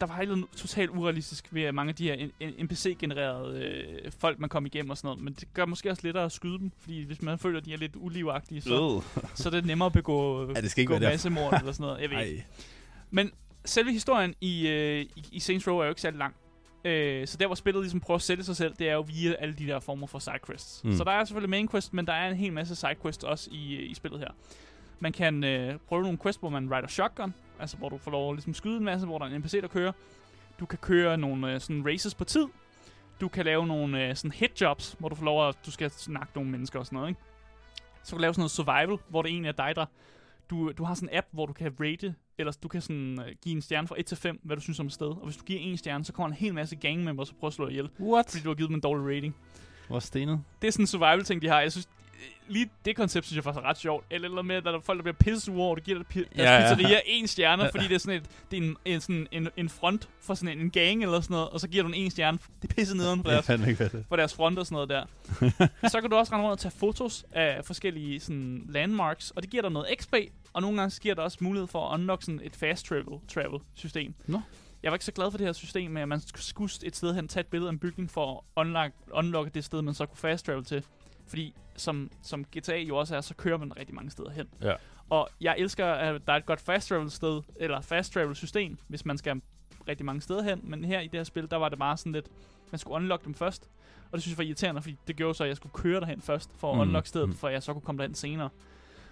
[0.00, 2.28] der var helt totalt urealistisk ved mange af de her
[2.62, 5.22] NPC-genererede øh, folk, man kom igennem og sådan noget.
[5.22, 7.72] Men det gør måske også lettere at skyde dem, fordi hvis man føler, at de
[7.72, 9.02] er lidt ulivagtige, så,
[9.34, 12.00] så er det nemmere at begå, Ja, det skal ikke begå massemord eller sådan noget.
[12.02, 12.46] Jeg ved ikke.
[13.10, 13.30] Men
[13.64, 16.34] selve historien i, øh, i, i Saints Row er jo ikke særlig lang.
[16.84, 19.34] Øh, så der, hvor spillet ligesom prøver at sælge sig selv, det er jo via
[19.38, 20.84] alle de der former for sidequests.
[20.84, 20.90] Mm.
[20.90, 20.96] Mm.
[20.96, 23.76] Så der er selvfølgelig main quest, men der er en hel masse sidequests også i,
[23.76, 24.28] i spillet her.
[25.00, 28.30] Man kan øh, prøve nogle quests, hvor man rider shotgun, altså hvor du får lov
[28.30, 29.92] at ligesom skyde en masse, hvor der er en NPC, der kører.
[30.60, 32.46] Du kan køre nogle øh, sådan races på tid.
[33.20, 35.90] Du kan lave nogle øh, sådan hit jobs, hvor du får lov at, du skal
[35.90, 37.20] snakke nogle mennesker og sådan noget, ikke?
[38.02, 39.86] Så kan du lave sådan noget survival, hvor det egentlig er dig, der
[40.50, 43.24] du, du har sådan en app, hvor du kan rate, eller du kan sådan uh,
[43.42, 45.06] give en stjerne fra 1 til 5, hvad du synes om et sted.
[45.06, 47.48] Og hvis du giver en stjerne, så kommer en hel masse gang members og prøver
[47.48, 48.30] at slå dig ihjel, What?
[48.30, 49.36] fordi du har givet dem en dårlig rating.
[49.88, 50.40] Hvor stenet?
[50.62, 51.60] Det er sådan en survival ting, de har.
[51.60, 52.03] Jeg synes, øh,
[52.48, 54.06] lige det koncept synes jeg faktisk er ret sjovt.
[54.10, 56.30] Eller noget med, at der er folk, der bliver pisset over, og du giver deres
[56.36, 59.26] Ja, ja, pizzeria en stjerne, fordi det er sådan, et, det er en, en, sådan
[59.32, 61.88] en, en front for sådan en, en gang eller sådan noget, og så giver du
[61.88, 62.38] en en stjerne.
[62.62, 65.88] Det er pisset nederen Jeg deres ikke, for deres front og sådan noget der.
[65.92, 69.50] så kan du også rende rundt og tage fotos af forskellige sådan, landmarks, og det
[69.50, 70.14] giver dig noget XP,
[70.52, 73.60] og nogle gange giver det også mulighed for at unlock sådan et fast travel, travel
[73.74, 74.14] system.
[74.26, 74.40] Nå.
[74.82, 77.14] Jeg var ikke så glad for det her system med, at man skulle et sted
[77.14, 80.06] hen tage et billede af en bygning for at unlock, unlocke det sted, man så
[80.06, 80.84] kunne fast travel til.
[81.26, 84.46] Fordi som, som GTA jo også er, så kører man rigtig mange steder hen.
[84.62, 84.74] Ja.
[85.10, 88.78] Og jeg elsker, at der er et godt fast travel sted, eller fast travel system,
[88.88, 89.40] hvis man skal
[89.88, 90.60] rigtig mange steder hen.
[90.62, 92.26] Men her i det her spil, der var det bare sådan lidt,
[92.70, 93.68] man skulle unlock dem først.
[94.04, 96.20] Og det synes jeg var irriterende, fordi det gjorde så, at jeg skulle køre derhen
[96.22, 97.34] først, for at Mm, unlock stedet, mm.
[97.34, 98.48] for jeg så kunne komme derhen senere.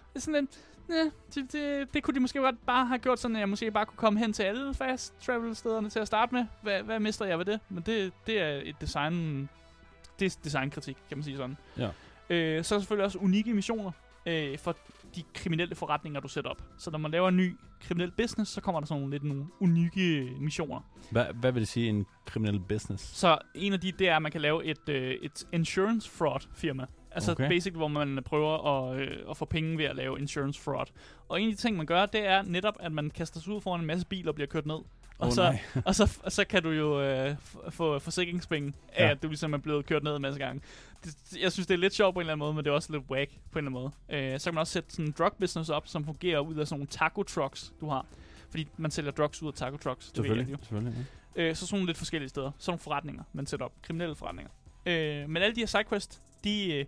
[0.09, 3.20] Det er sådan lidt, ja, det, det, det kunne de måske godt bare have gjort
[3.20, 6.07] sådan, at jeg måske bare kunne komme hen til alle fast travel stederne til at
[6.07, 6.46] starte med.
[6.62, 7.61] Hvad, hvad mister jeg ved det?
[7.68, 9.48] Men det, det er et design,
[10.22, 11.56] det er designkritik, kan man sige sådan.
[11.78, 11.88] Ja.
[12.30, 13.90] Øh, så er der selvfølgelig også unikke missioner
[14.26, 14.76] øh, for
[15.14, 16.62] de kriminelle forretninger, du sætter op.
[16.78, 19.46] Så når man laver en ny kriminel business, så kommer der sådan nogle lidt nogle
[19.61, 20.80] unikke missioner.
[21.11, 23.04] Hvad, hvad vil det sige, en kriminel business?
[23.04, 26.40] Så en af de, det er, at man kan lave et, øh, et insurance fraud
[26.54, 26.87] firma.
[27.11, 27.44] Altså Okay.
[27.44, 27.54] okay.
[27.54, 30.87] basic, hvor man prøver at, øh, at få penge ved at lave insurance fraud.
[31.28, 33.61] Og en af de ting, man gør, det er netop, at man kaster sig ud
[33.61, 34.78] foran en masse biler og bliver kørt ned.
[35.22, 35.58] Og, Åh, så, nej.
[35.87, 37.37] og, så, og så kan du jo øh,
[37.70, 39.11] få forsikringspenge af, Ja.
[39.11, 40.62] at du ligesom er blevet kørt ned en masse gange.
[41.04, 42.74] Det, jeg synes, det er lidt sjovt på en eller anden måde, men det er
[42.74, 44.32] også lidt whack på en eller anden måde.
[44.32, 46.66] Øh, så kan man også sætte sådan en drug business op, som fungerer ud af
[46.68, 48.06] sådan nogle taco trucks, du har.
[48.50, 50.06] Fordi man sælger drugs ud af taco trucks.
[50.06, 50.58] Det ved Selvfølgelig.
[50.58, 51.06] selvfølgelig
[51.37, 52.50] Øh, så sådan nogle lidt forskellige steder.
[52.58, 53.72] Sådan nogle forretninger, man sætter op.
[53.82, 54.50] Kriminelle forretninger.
[54.87, 56.85] Øh, men alle de her sidequests, de, øh,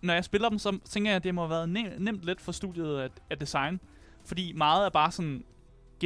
[0.00, 2.40] når jeg spiller dem, så tænker jeg, at det må have været nem, nemt lidt
[2.40, 3.80] for studiet at, at design.
[4.24, 5.44] Fordi meget er bare sådan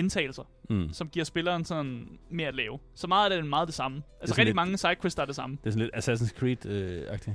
[0.01, 0.75] gentagelser, ja.
[0.75, 0.93] Mm.
[0.93, 2.79] som giver spilleren sådan mere at lave.
[2.95, 3.97] Så meget af det er meget det samme.
[3.97, 5.57] Altså sådan rigtig lidt- mange sidequests, er det samme.
[5.65, 7.33] Det er sådan lidt Assassin's Creed-agtigt.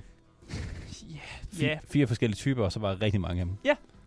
[1.60, 1.78] Ja, yeah.
[1.90, 3.56] Fire forskellige typer, og så var rigtig mange af dem.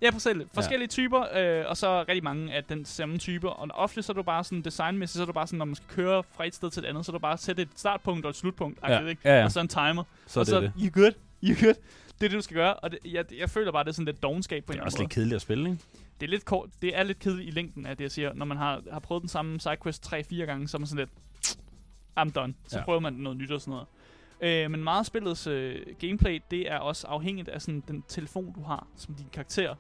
[0.03, 3.49] Ja, forskellige, forskellige typer, øh, og så rigtig mange af den samme typer.
[3.49, 5.75] Og ofte så er du bare sådan designmæssigt, så er du bare sådan, når man
[5.75, 8.25] skal køre fra et sted til et andet, så er du bare sætte et startpunkt
[8.27, 9.21] og et slutpunkt, Ja, ikke?
[9.25, 9.45] ja, ja.
[9.45, 10.05] og så en timer.
[10.27, 10.73] Så er og det så, det.
[10.81, 11.13] you good,
[11.45, 11.75] you good.
[12.19, 14.05] Det er det, du skal gøre, og det, jeg, jeg føler bare, det er sådan
[14.07, 15.83] lidt dogenskab på en Det er også anden lidt kedeligt at spille, ikke?
[16.21, 18.33] Det er lidt kort, det er lidt kedeligt i længden af det, jeg siger.
[18.33, 21.11] Når man har, har prøvet den samme sidequest 3-4 gange, så er man sådan lidt,
[22.21, 22.55] I'm done.
[22.69, 22.85] Så ja.
[22.85, 23.87] prøver man noget nyt og sådan noget.
[24.41, 28.53] Øh, men meget af spillets øh, gameplay, det er også afhængigt af sådan, den telefon,
[28.53, 29.75] du har som din karakter.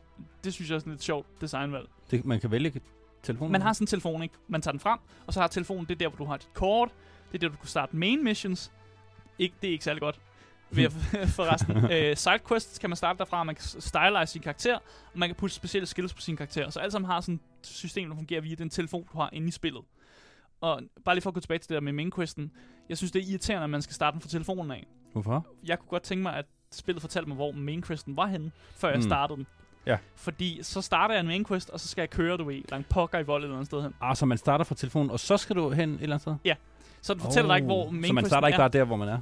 [0.45, 1.89] Det synes jeg er sådan lidt sjovt designvalg.
[2.11, 2.81] Det, man kan vælge
[3.23, 3.53] telefonen.
[3.53, 4.35] Man har sådan en telefon, ikke?
[4.49, 6.55] Man tager den frem, og så har telefonen, det er der, hvor du har dit
[6.55, 6.91] kort.
[7.33, 8.73] Det er der, du kan starte main missions.
[9.39, 10.21] Ikke, det er ikke særlig godt.
[10.77, 11.77] Ved at, forresten.
[11.93, 14.75] øh, sidequests kan man starte derfra, man kan stylize sin karakter,
[15.13, 16.71] og man kan putte specielle skills på sin karakter.
[16.71, 19.49] Så alt sammen har sådan et system, der fungerer via den telefon, du har inde
[19.49, 19.83] i spillet.
[20.61, 22.51] Og bare lige for at gå tilbage til det der med main questen.
[22.89, 24.87] Jeg synes, det er irriterende, at man skal starte den fra telefonen af.
[25.13, 25.47] Hvorfor?
[25.65, 28.89] Jeg kunne godt tænke mig, at spillet fortalte mig, hvor main questen var henne, før
[28.89, 29.03] jeg Mm.
[29.03, 29.47] startede den.
[29.87, 29.97] Ja.
[30.17, 32.89] Fordi så starter jeg en main quest, og så skal jeg køre, du ved, langt
[32.89, 33.95] pokker i vold et eller andet sted hen.
[34.01, 36.55] Ah, så man starter fra telefonen, og så skal du hen et eller andet sted?
[37.01, 37.93] Så den fortæller dig ikke, hvor Oh.
[37.93, 39.19] main Så man starter ikke bare der, hvor man er?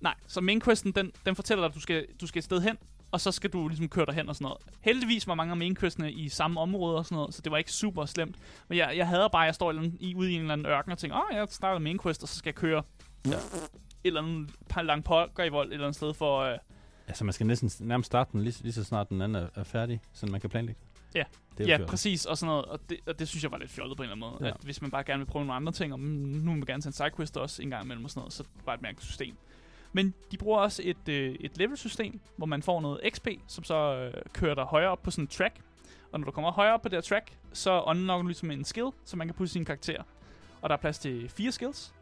[0.00, 2.60] Nej, så main questen, den, den fortæller dig, at du skal, du skal et sted
[2.60, 2.78] hen,
[3.10, 4.58] og så skal du ligesom køre derhen og sådan noget.
[4.80, 7.58] Heldigvis var mange af main questene i samme område og sådan noget, så det var
[7.58, 8.36] ikke super slemt.
[8.68, 10.92] Men jeg, jeg hader bare, at jeg står i, ude i en eller anden ørken
[10.92, 12.82] og tænker, åh, jeg starter main quest, og så skal jeg køre
[13.26, 13.30] Ja.
[13.30, 13.38] et
[14.04, 16.40] eller andet par lang pokker i vold et eller andet sted for...
[16.40, 16.58] Øh,
[17.08, 19.64] Altså, man skal næsten nærmest starte den lige, lige så snart den anden er, er
[19.64, 20.80] færdig, så man kan planlægge.
[21.14, 21.22] Ja.
[21.58, 21.90] Det er ja, jo fjollet.
[21.90, 22.64] præcis, og sådan noget.
[22.64, 24.48] Og det, og det synes jeg var lidt fjollet på en eller anden måde.
[24.48, 24.54] Ja.
[24.54, 26.82] At hvis man bare gerne vil prøve nogle andre ting, og nu vil man gerne
[26.82, 29.06] tage en sidequest også en gang imellem og sådan noget, så er bare et mærkeligt
[29.06, 29.36] system.
[29.92, 33.74] Men de bruger også et, øh, et level-system, hvor man får noget XP, som så
[33.74, 35.56] øh, kører dig højere op på sådan en track.
[36.12, 38.64] Og når du kommer højere op på det her track, så unlocker du ligesom en
[38.64, 40.02] skill, som man kan putte sin karakter.
[40.62, 41.94] Og der er plads til fire skills.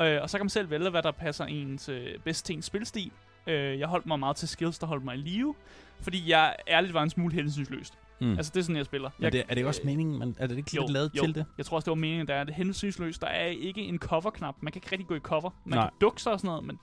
[0.00, 2.64] Øh, og så kan man selv vælge, hvad der passer ens øh, bedst til ens
[2.64, 3.10] spilstil.
[3.46, 5.54] Øh, jeg holdt mig meget til skills, der holdt mig i live.
[6.00, 7.98] Fordi jeg ærligt var en smule hensynsløst.
[8.20, 8.36] Mm.
[8.36, 9.10] Altså, det er sådan, jeg spiller.
[9.18, 10.18] Men Jeg, det, er det også meningen?
[10.18, 11.22] Man, er det ikke jo, lidt lavet jo.
[11.24, 11.46] til det?
[11.58, 13.20] Jeg tror også, det var meningen, der er det hensynsløst.
[13.20, 14.54] Der er ikke en cover-knap.
[14.60, 15.50] Man kan ikke rigtig gå i cover.
[15.64, 15.84] Man Nej.
[15.88, 16.78] kan dukke sig og sådan noget, men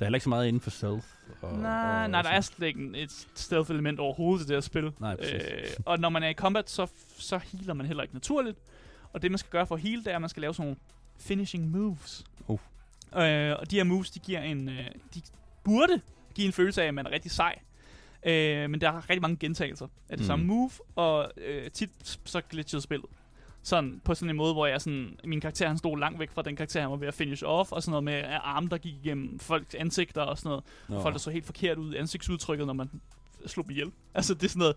[0.00, 1.06] Der er heller ikke så meget inden for stealth.
[1.42, 4.92] Og, nej, og, nej, der er slet ikke et stealth-element overhovedet i det her spil.
[4.98, 5.34] Nej, præcis.
[5.34, 6.86] Øh, og når man er i combat, så,
[7.18, 8.58] så healer man heller ikke naturligt.
[9.12, 10.66] Og det, man skal gøre for at heal, det er, at man skal lave sådan
[10.66, 10.76] nogle
[11.18, 12.24] finishing moves.
[12.46, 12.58] Uh.
[13.16, 14.68] Øh, og de her moves, de giver en...
[14.68, 15.22] Øh, de
[15.64, 16.00] burde
[16.34, 17.58] give en følelse af, at man er rigtig sej.
[18.26, 20.26] Øh, men der er rigtig mange gentagelser af det mm.
[20.26, 21.90] samme move, og øh, tit
[22.24, 23.10] så glitchede spillet.
[23.62, 26.42] Sådan på sådan en måde, hvor jeg sådan, min karakter han stod langt væk fra
[26.42, 28.94] den karakter, han var ved at finish off, og sådan noget med arme, der gik
[29.04, 30.64] igennem folks ansigter og sådan noget.
[30.88, 31.02] Nå.
[31.02, 32.90] Folk, der så helt forkert ud i ansigtsudtrykket, når man
[33.46, 33.92] slog dem ihjel.
[34.14, 34.76] Altså, det er sådan noget...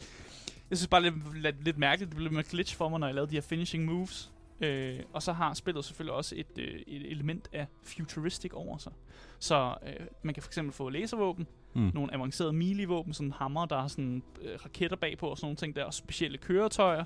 [0.69, 2.09] Jeg synes bare, lidt, lidt, lidt mærkeligt.
[2.11, 4.31] Det blev med glitch for mig, når jeg lavede de her finishing moves.
[4.61, 8.91] Øh, og så har spillet selvfølgelig også et, øh, et element af futuristic over sig.
[9.39, 11.91] Så øh, man kan for eksempel få laservåben, Mm.
[11.93, 15.75] nogle avancerede melee-våben, sådan hammer, der har sådan øh, raketter bagpå og sådan nogle ting
[15.75, 17.03] der, og specielle køretøjer.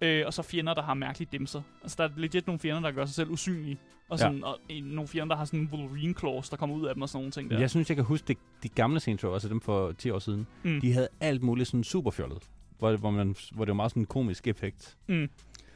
[0.00, 1.62] Øh, og så fjender, der har mærkelige dimser.
[1.82, 3.78] Altså, der er legit nogle fjender, der gør sig selv usynlige.
[4.08, 4.46] Og, sådan, ja.
[4.46, 7.08] og en, nogle fjender, der har sådan Wolverine claws, der kommer ud af dem og
[7.08, 7.58] sådan nogle ting der.
[7.58, 10.18] Jeg synes, jeg kan huske det, de gamle Saints Row, altså dem for 10 år
[10.18, 10.46] siden.
[10.62, 10.80] Mm.
[10.80, 12.42] De havde alt muligt sådan super fjollet.
[12.78, 14.96] Hvor, hvor, man, hvor det var meget sådan en komisk effekt.
[15.06, 15.30] Mm.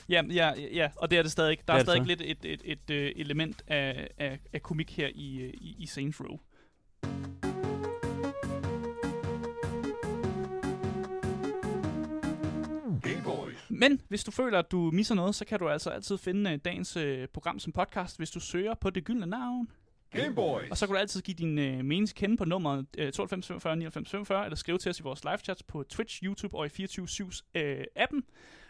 [0.09, 1.59] Ja, ja, ja, og det er det stadig.
[1.69, 4.97] Der er, er stadig lidt et, et, et, et uh, element af, af, af komik
[4.97, 6.39] her i, øh, i, i Saints Row.
[13.71, 16.59] Men hvis du føler, at du misser noget, så kan du altså altid finde uh,
[16.65, 19.69] dagens uh, program som podcast, hvis du søger på det gyldne navn.
[20.11, 20.71] Gameboys.
[20.71, 23.77] Og så kan du altid give din øh, mening kende på nummeret øh, 92 45
[23.77, 26.85] 99 45, eller skrive til os i vores live chats på Twitch, YouTube og i
[26.85, 28.25] 24-7's øh, appen.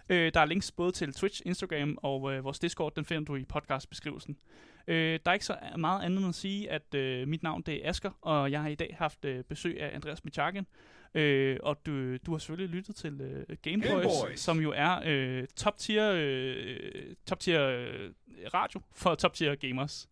[0.08, 3.36] Øh, der er links både til Twitch, Instagram og øh, vores Discord, den finder du
[3.36, 4.36] i podcastbeskrivelsen.
[4.88, 7.86] Øh, der er ikke så meget andet end at sige, at øh, mit navn det
[7.86, 10.66] er Asker, og jeg har i dag haft øh, besøg af Andreas Michakin.
[11.14, 14.40] Øh, og du, du har selvfølgelig lyttet til øh, Game Boys, Gameboys.
[14.40, 16.76] som jo er øh, top tier, øh,
[17.26, 18.10] top tier øh,
[18.54, 20.08] radio for top tier gamers.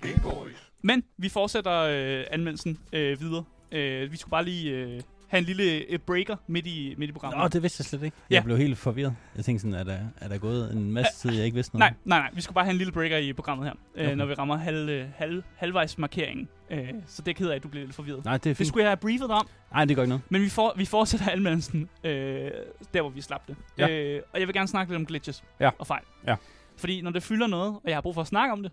[0.00, 0.72] Gameboys.
[0.82, 3.44] Men vi fortsætter øh, anmeldelsen øh, videre.
[3.72, 7.12] Øh, vi skulle bare lige øh, have en lille øh, breaker midt i, midt i
[7.12, 7.38] programmet.
[7.38, 8.16] Nå, det vidste jeg slet ikke.
[8.30, 8.34] Ja.
[8.34, 9.16] Jeg blev helt forvirret.
[9.36, 11.88] Jeg tænkte sådan, er der, er der gået en masse tid, jeg ikke vidste Nej,
[11.90, 12.06] noget?
[12.06, 12.30] nej, nej.
[12.34, 14.16] Vi skulle bare have en lille breaker i programmet her, øh, Okay.
[14.16, 16.48] når vi rammer halv, øh, halv, halvvejs markeringen.
[16.70, 18.24] Øh, så det er jeg ked af, at du blev lidt forvirret.
[18.24, 18.68] Nej, det er Det fint.
[18.68, 20.22] skulle jeg have briefet dig om, Nej, det gør ikke noget.
[20.28, 22.50] men vi, for, vi fortsætter anmeldelsen øh,
[22.94, 23.56] der, hvor vi slap det.
[23.78, 23.88] Ja.
[23.88, 25.70] Øh, og jeg vil gerne snakke lidt om glitches Ja.
[25.78, 26.02] og fejl.
[26.26, 26.36] Ja.
[26.76, 28.72] Fordi når det fylder noget, og jeg har brug for at snakke om det,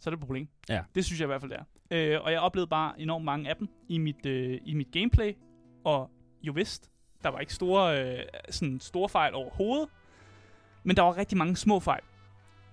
[0.00, 0.48] så er det et problem.
[0.68, 0.80] Ja.
[0.94, 1.64] Det synes jeg i hvert fald, det er.
[1.90, 5.32] Øh, og jeg oplevede bare enormt mange af dem i mit, øh, i mit gameplay.
[5.84, 6.10] Og
[6.42, 6.90] jo vist,
[7.22, 8.18] der var ikke store, øh,
[8.50, 9.88] sådan store fejl overhovedet.
[10.84, 12.00] Men der var rigtig mange små fejl.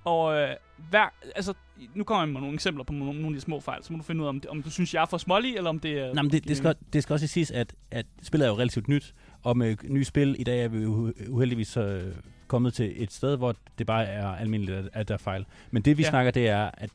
[0.03, 0.55] Og øh,
[0.89, 1.53] hver, altså,
[1.95, 3.97] nu kommer jeg med nogle eksempler på nogle, nogle af de små fejl, så må
[3.97, 5.99] du finde ud af, om, om du synes, jeg er for smålig, eller om det
[5.99, 6.13] er...
[6.13, 8.87] Nej, men det, det, skal, det skal også siges, at, at spillet er jo relativt
[8.87, 12.03] nyt, og med nye spil i dag er vi jo uheldigvis øh,
[12.47, 15.45] kommet til et sted, hvor det bare er almindeligt, at, at der er fejl.
[15.71, 16.05] Men det vi Ja.
[16.07, 16.09] ja.
[16.09, 16.89] snakker, det er, at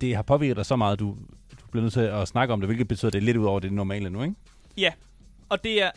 [0.00, 1.16] det har påvirket dig så meget, at du,
[1.60, 3.44] du bliver nødt til at snakke om det, hvilket betyder, at det er lidt ud
[3.44, 4.34] over det normale nu, ikke?
[5.50, 5.90] Og det er...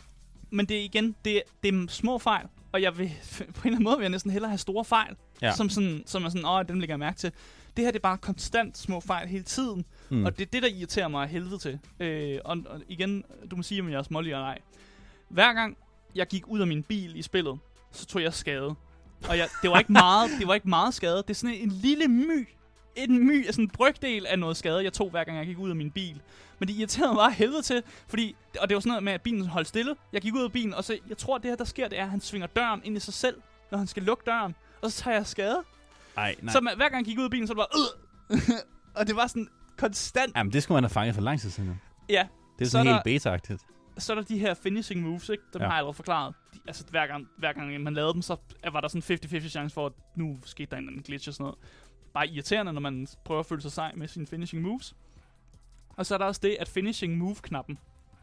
[0.50, 3.48] Men det er igen, det er, det er små fejl, og jeg vil, på en
[3.48, 5.52] eller anden måde vil jeg næsten hellere have store fejl, Ja.
[5.52, 7.32] som, sådan, som er sådan, åh, dem lægger jeg mærke til.
[7.76, 10.24] Det her, det er bare konstant små fejl hele tiden, Mm.
[10.24, 11.78] og det er det, der irriterer mig af helvede til.
[12.00, 14.58] Øh, og, og igen, du må sige, om jeg er smålig eller ej.
[15.28, 15.76] Hver gang
[16.14, 17.58] jeg gik ud af min bil i spillet,
[17.92, 18.74] så tog jeg skade.
[19.28, 21.16] Og jeg, det var ikke meget, det var ikke meget skade.
[21.16, 22.48] Det er sådan en lille my,
[22.96, 25.70] en my, altså en brygdel af noget skade, jeg tog hver gang jeg gik ud
[25.70, 26.20] af min bil.
[26.58, 29.46] Men det irriterede mig helvede til, fordi, og det var sådan noget med, at bilen
[29.46, 29.96] holdt stille.
[30.12, 32.02] Jeg gik ud af bilen, og så, jeg tror, det her, der sker, det er,
[32.04, 33.36] at han svinger døren ind i sig selv,
[33.70, 34.54] når han skal lukke døren.
[34.82, 35.62] Og så tager jeg skade.
[36.16, 36.52] Ej, nej.
[36.52, 37.80] Så man, hver gang jeg gik ud af bilen, så var det
[38.28, 38.60] bare, øh,
[39.00, 40.36] og det var sådan konstant.
[40.36, 41.80] Jamen, det skulle man have fanget for lang tid siden.
[42.08, 42.26] Ja,
[42.58, 43.64] Det er Så sådan er helt beta-agtigt.
[43.98, 45.42] så er der de her finishing moves, ikke?
[45.52, 45.66] Dem ja.
[45.66, 46.34] har jeg allerede forklaret.
[46.54, 48.36] De, altså, hver gang, hver gang man lavede dem, så
[48.72, 51.34] var der sådan 50-50 chance for, at nu skete der en eller anden glitch og
[51.34, 51.58] sådan noget.
[52.14, 54.96] Bare irriterende, når man prøver at føle sig sej med sine finishing moves.
[55.96, 57.78] Og så er der også det, at finishing move-knappen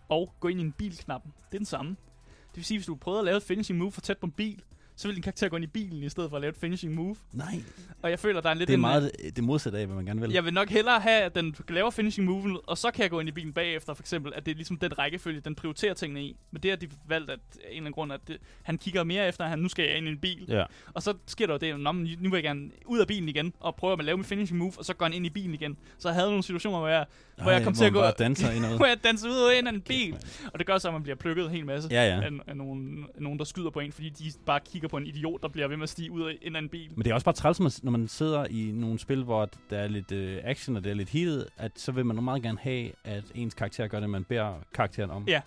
[0.09, 1.95] og gå ind i en bil-knappen, det er den samme.
[2.25, 4.31] Det vil sige, hvis du prøver at lave et finishing move for tæt på en
[4.31, 4.63] bil,
[4.95, 6.93] så vil din karakter gå ind i bilen, i stedet for at lave et finishing
[6.93, 7.15] move.
[7.33, 7.61] Nej.
[8.01, 9.95] Og jeg føler, der er lidt Det er en, meget det, det modsatte af, hvad
[9.95, 10.31] man gerne vil.
[10.31, 13.19] jeg vil nok hellere have, at den laver finishing moven, og så kan jeg gå
[13.19, 14.33] ind i bilen bagefter, for eksempel.
[14.35, 16.35] At det er ligesom den rækkefølge, den prioriterer tingene i.
[16.51, 19.27] Men det har de valgt, at en eller anden grund, at det, han kigger mere
[19.27, 20.45] efter, at han nu skal jeg ind i en bil.
[20.47, 20.63] Ja.
[20.93, 23.53] Og så sker der jo det, "Nå, nu vil jeg gerne ud af bilen igen,
[23.59, 25.77] og prøve at lave min finishing move, og så går han ind i bilen igen.
[25.97, 27.05] Så jeg havde nogle situationer, hvor jeg,
[27.41, 28.03] hvor jeg kom til at gå...
[28.19, 28.77] Danser ind og ud.
[28.81, 30.15] hvor jeg danser ud og ind af en bil.
[30.53, 32.21] Og det gør så, at man bliver plukket en hel masse Ja, ja.
[32.21, 35.05] af, af, nogen, af nogen, der skyder på en, fordi de bare kigger på en
[35.07, 36.21] idiot, der bliver ved med at stige ud
[36.55, 36.89] af en bil.
[36.95, 39.87] Men det er også bare træls, når man- sidder i nogle spil, hvor der er
[39.87, 42.91] lidt øh, action og det er lidt heated, at så vil man meget gerne have,
[43.03, 45.23] at ens karakter gør det, man beder karakteren om.
[45.27, 45.41] Ja.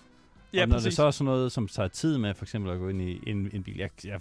[0.54, 0.84] Ja, og når præcis.
[0.84, 3.20] det så er sådan noget, som tager tid med, for eksempel at gå ind i
[3.30, 4.20] en, en bil, jeg, jeg,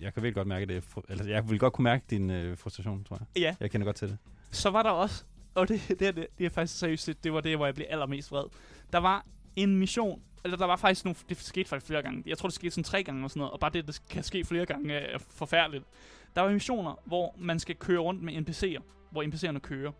[0.00, 0.82] jeg kan virkelig godt mærke det.
[0.82, 3.42] fru- Altså, jeg vil godt kunne mærke din øh, frustration, tror jeg.
[3.42, 4.18] Ja, Jeg kender godt til det.
[4.50, 7.56] så var der også, og det, det, det, det er faktisk seriøst, det var det,
[7.56, 8.44] hvor jeg blev allermest vred.
[8.92, 12.22] Der var en mission, eller der var faktisk nogle, det skete faktisk flere gange.
[12.26, 14.22] Jeg tror, det skete sådan tre gange og sådan noget, og bare det, det kan
[14.22, 15.84] ske flere gange, er forfærdeligt.
[16.36, 19.92] Der var missioner, hvor man skal køre rundt med NPC'er, hvor NPC'erne kører.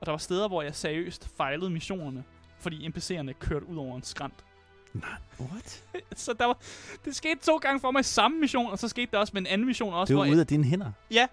[0.00, 2.24] Og der var steder, hvor jeg seriøst fejlede missionerne,
[2.58, 4.44] fordi NPC'erne kørte ud over en skrant.
[5.40, 5.84] What?
[6.16, 6.58] Så der var,
[7.04, 9.40] det skete to gange for mig i samme mission, og så skete det også med
[9.42, 10.92] en anden mission også, Det hvor var jeg, ude af dine hænder.
[11.10, 11.26] Ja,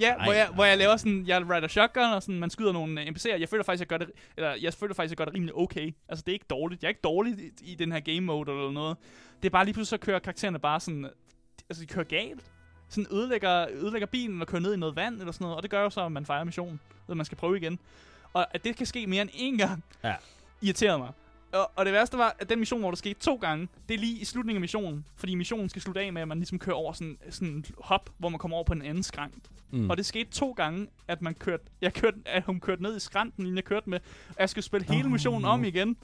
[0.00, 2.72] ja Ej, hvor, jeg, hvor jeg laver sådan, jeg rider shotgun, og sådan, man skyder
[2.72, 3.38] nogle øh, NPC'er.
[3.40, 5.94] Jeg føler faktisk, jeg gør det, eller jeg føler faktisk, jeg gør det rimelig okay.
[6.08, 6.82] Altså, det er ikke dårligt.
[6.82, 8.96] Jeg er ikke dårlig i, i den her game mode eller noget.
[9.42, 11.10] Det er bare lige pludselig, så kører karaktererne bare sådan,
[11.70, 12.40] altså, de kører galt.
[12.88, 15.70] Sådan ødelægger, ødelægger bilen og kører ned i noget vand eller sådan noget, og det
[15.70, 17.78] gør jo så, at man fejrer missionen, så man skal prøve igen.
[18.32, 20.14] Og at det kan ske mere end én gang, Ja.
[20.62, 21.08] irriterede mig.
[21.52, 23.98] Og, og det værste var, at den mission, hvor der skete to gange, det er
[23.98, 25.04] lige i slutningen af missionen.
[25.16, 28.10] Fordi missionen skal slutte af med, at man ligesom kører over sådan, sådan en hop,
[28.18, 29.44] hvor man kommer over på en anden skrant.
[29.70, 29.90] Mm.
[29.90, 33.00] Og det skete to gange, at man kørte, jeg kørte, at hun kørte ned i
[33.00, 33.98] skranten, inden jeg kørte med.
[34.28, 35.96] Og jeg skulle spille hele missionen om igen.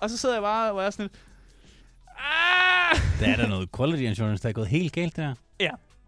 [0.00, 1.20] Og så sidder jeg bare og er sådan lidt...
[2.18, 3.00] Ah!
[3.20, 5.34] Der er der noget quality insurance, der er gået helt galt der.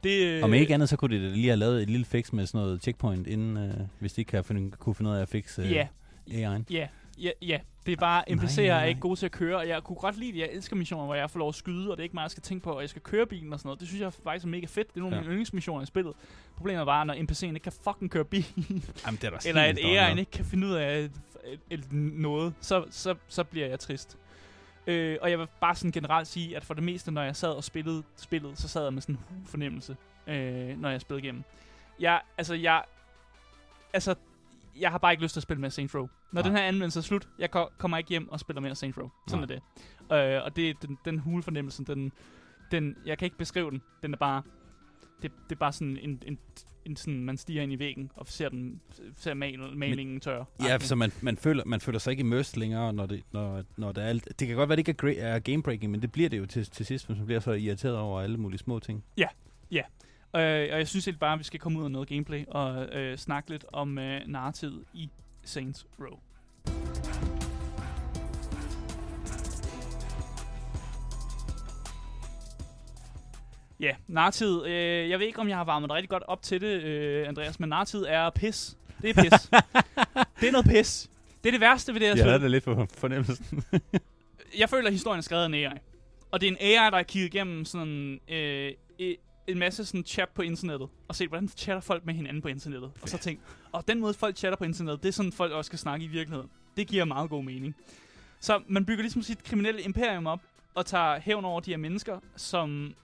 [0.04, 2.32] Det, øh, Om ikke andet, så kunne de da lige have lavet et lille fix
[2.32, 5.22] med sådan noget checkpoint, inden, øh, hvis de ikke kan finde, kunne finde ud af
[5.22, 5.88] at fixe øh, Ja,
[6.30, 6.62] AI'en.
[6.70, 6.86] ja,
[7.22, 7.60] ja, ja.
[7.86, 10.18] Det er bare, NPC'er nej, er ikke gode til at køre, og jeg kunne godt
[10.18, 10.38] lide det.
[10.38, 12.30] Jeg elsker missioner, hvor jeg får lov at skyde, og det er ikke meget, jeg
[12.30, 13.80] skal tænke på, og jeg skal køre bilen og sådan noget.
[13.80, 14.88] Det synes jeg faktisk er mega fedt.
[14.88, 15.22] Det er nogle af Ja.
[15.22, 16.14] mine yndlingsmissioner i spillet.
[16.56, 18.46] Problemet er bare, når NPC'en ikke kan fucking køre bil,
[19.06, 19.78] Jamen, det er eller at.
[19.78, 21.12] AI'en ikke kan finde ud af et,
[21.46, 24.18] et, et, noget, så, så, så bliver jeg trist.
[24.86, 27.48] Øh, og jeg vil bare sådan generelt sige, at for det meste, når jeg sad
[27.50, 31.44] og spillede spillet, så sad jeg med sådan en hu-fornemmelse, øh, når jeg spillede igennem.
[32.00, 32.82] Jeg, altså, jeg,
[33.92, 34.14] altså,
[34.80, 36.08] jeg har bare ikke lyst til at spille mere Saints Row.
[36.32, 36.48] Når Nej.
[36.48, 39.08] den her anmeldelse er slut, jeg ko- kommer ikke hjem og spiller mere Saints Row.
[39.28, 39.56] Sådan Nej.
[40.10, 40.36] er det.
[40.36, 42.12] Øh, og det, den, den hule-fornemmelse, den,
[42.70, 43.82] den, jeg kan ikke beskrive den.
[44.02, 44.42] Den er bare,
[45.22, 46.38] det, det er bare sådan en, en,
[46.84, 48.80] en sådan, man stiger ind i væggen og ser den,
[49.16, 50.44] ser mal, malingen tør.
[50.62, 53.92] Ja, så man, man, føler, man føler sig ikke immersed længere, når det, når, når
[53.92, 54.40] der er alt.
[54.40, 56.70] Det kan godt være, det ikke er, er gamebreaking, men det bliver det jo til,
[56.70, 59.04] til sidst, hvis man bliver så irriteret over alle mulige små ting.
[60.36, 60.40] Øh,
[60.72, 63.16] og jeg synes helt bare, at vi skal komme ud af noget gameplay og øh,
[63.18, 65.10] snakke lidt om øh, narrativet i
[65.48, 66.18] Saints Row.
[73.80, 74.66] Ja, narrativet.
[74.66, 77.60] Øh, jeg ved ikke, om jeg har varmet rigtig godt op til det, øh, Andreas,
[77.60, 78.76] men narrativet er pis.
[79.02, 79.32] Det er pis.
[80.40, 81.10] det er noget pis.
[81.44, 83.64] Det er det værste ved det her Jeg havde det lidt på fornemmelsen.
[84.58, 85.78] jeg føler, at historien er skrevet af en AI.
[86.30, 88.72] Og det er en AI, der har kigget igennem sådan, øh,
[89.48, 92.90] en masse sådan chat på internettet, og set, hvordan chatter folk med hinanden på internettet.
[93.02, 95.68] Og så tænkt, og den måde, folk chatter på internettet, det er sådan, folk også
[95.68, 96.50] skal snakke i virkeligheden.
[96.76, 97.74] Det giver meget god mening.
[98.40, 100.40] Så man bygger ligesom sit kriminelle imperium op,
[100.74, 102.94] og tager hævn over de her mennesker, som...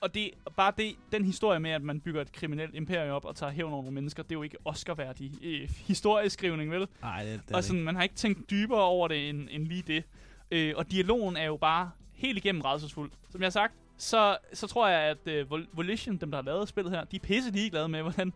[0.00, 3.36] Og det bare det, den historie med, at man bygger et kriminelt imperium op og
[3.36, 6.88] tager hævn over nogle mennesker, det er jo ikke Oscar-værdig øh, historieskrivning, vel?
[7.02, 9.82] Nej, det, det Og sådan, man har ikke tænkt dybere over det, end, end lige
[9.82, 10.04] det.
[10.50, 13.10] Øh, og dialogen er jo bare helt igennem redselsfuld.
[13.30, 16.68] Som jeg har sagt, så, så tror jeg, at uh, Volition, dem der har lavet
[16.68, 18.32] spillet her, de er pisse ligeglade med, hvordan,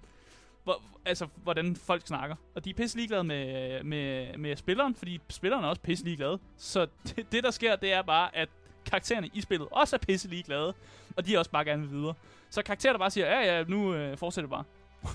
[0.64, 2.37] hvor, altså, hvordan folk snakker.
[2.55, 6.38] Og de er pisse ligeglade med, med, med spilleren, fordi spilleren er også pisse ligeglade.
[6.57, 8.49] Så det, det, der sker, det er bare, at
[8.87, 10.75] karaktererne i spillet også er pisse ligeglade,
[11.16, 12.14] og de er også bare gerne vil videre.
[12.51, 14.64] Så karakterer, der bare siger, ja, ja, nu øh, fortsætter bare.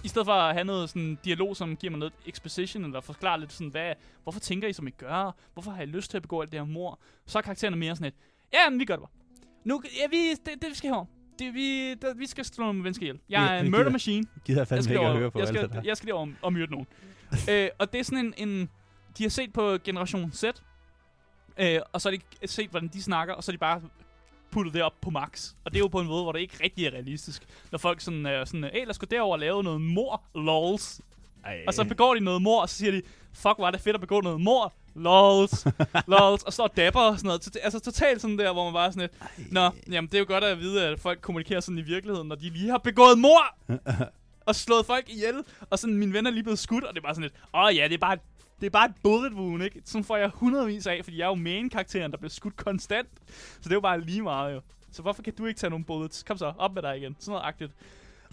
[0.04, 3.38] I stedet for at have noget sådan dialog, som giver mig noget exposition, eller forklarer
[3.38, 5.36] lidt sådan, hvad, hvorfor tænker I, som I gør?
[5.54, 7.00] Hvorfor har I lyst til at begå alt det her mor?
[7.26, 8.14] Så er karaktererne mere sådan et,
[8.54, 9.21] ja, men vi gør det bare.
[9.66, 11.06] Nu, ja, vi, det, det vi skal have
[11.42, 13.20] det, vi, der, vi skal slå nogle mennesker ihjel.
[13.30, 14.26] Jeg er en murder machine.
[14.46, 15.82] Gider jeg fandme ikke at høre på jeg skal, alt det der.
[15.86, 16.88] Jeg skal lige over og myrde nogen.
[17.50, 18.70] øh, og det er sådan en, en...
[19.18, 20.44] De har set på Generation Z,
[21.60, 23.82] øh, og så har de set, hvordan de snakker, og så har de bare
[24.52, 25.54] puttet det op på max.
[25.66, 27.44] Og det er jo på en måde, hvor det ikke rigtig er realistisk.
[27.72, 31.02] Når folk sådan er sådan, hey, lad os gå derover og lave noget mor, lols.
[31.46, 31.64] Ej.
[31.68, 33.02] Og så begår de noget mor, og så siger de,
[33.34, 35.68] fuck, var det fedt at begå noget mor, lols,
[36.14, 37.58] lols, og står dapper og sådan noget.
[37.64, 40.44] Altså totalt sådan der, hvor man bare sådan lidt, nå, jamen det er jo godt
[40.44, 43.56] at vide, at folk kommunikerer sådan i virkeligheden, når de lige har begået mor!
[44.48, 47.04] og slået folk ihjel, og sådan mine venner er lige blevet skudt, og det er
[47.04, 48.18] bare sådan lidt, åh oh, ja, det er bare
[48.60, 49.82] det er bare et bullet wound, ikke?
[49.86, 53.08] Sådan får jeg hundredvis af, fordi jeg er jo main-karakteren, der bliver skudt konstant.
[53.28, 54.62] Så det er jo bare lige meget, jo.
[54.92, 56.24] Så hvorfor kan du ikke tage nogle bullets?
[56.24, 57.16] Kom så, op med dig igen.
[57.20, 57.72] Sådan noget agtigt.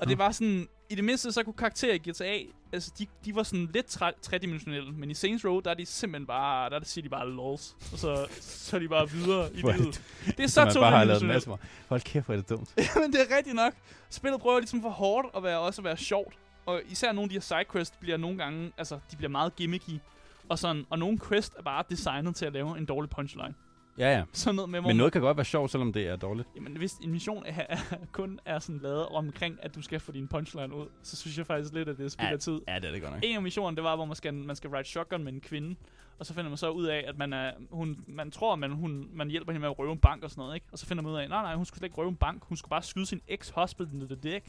[0.01, 2.39] Og det var sådan, i det mindste så kunne karakterer i GTA,
[2.73, 5.87] altså de, de var sådan lidt tre, tredimensionelle, men i Saints Row, der er de
[5.87, 9.57] simpelthen bare, der siger de bare lols, og så, så er de bare videre i
[9.73, 10.03] livet.
[10.27, 11.51] Det er så to bare har lavet en masse
[11.89, 12.75] Hold kæft, hvor er det dumt.
[13.03, 13.73] men det er rigtigt nok.
[14.11, 16.39] Spillet prøver ligesom for hårdt at være, også at være sjovt.
[16.67, 20.01] Og især nogle af de her sidequests bliver nogle gange, altså de bliver meget gimmicky.
[20.49, 23.55] Og, sådan, og nogle quest er bare designet til at lave en dårlig punchline.
[23.99, 24.25] Ja, ja.
[24.33, 26.49] Sådan noget med, Men noget kan godt være sjovt, selvom det er dårligt.
[26.57, 27.79] Jamen, hvis en mission er, er,
[28.13, 31.47] kun er sådan lavet omkring, at du skal få din punchline ud, så synes jeg
[31.47, 32.61] faktisk lidt, at det er spild af tid.
[32.69, 33.23] Ja, det er det godt nok.
[33.25, 35.77] En af missionerne, det var, hvor man skal, man skal ride shotgun med en kvinde,
[36.19, 38.71] og så finder man så ud af, at man, er, hun, man tror, at man,
[38.71, 40.67] hun, man hjælper hende med at røve en bank og sådan noget, ikke?
[40.73, 42.45] Og så finder man ud af, nej, nej, hun skulle slet ikke røve en bank,
[42.45, 44.45] hun skulle bare skyde sin ex-husband in the dick.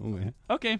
[0.00, 0.32] Okay.
[0.48, 0.78] Okay,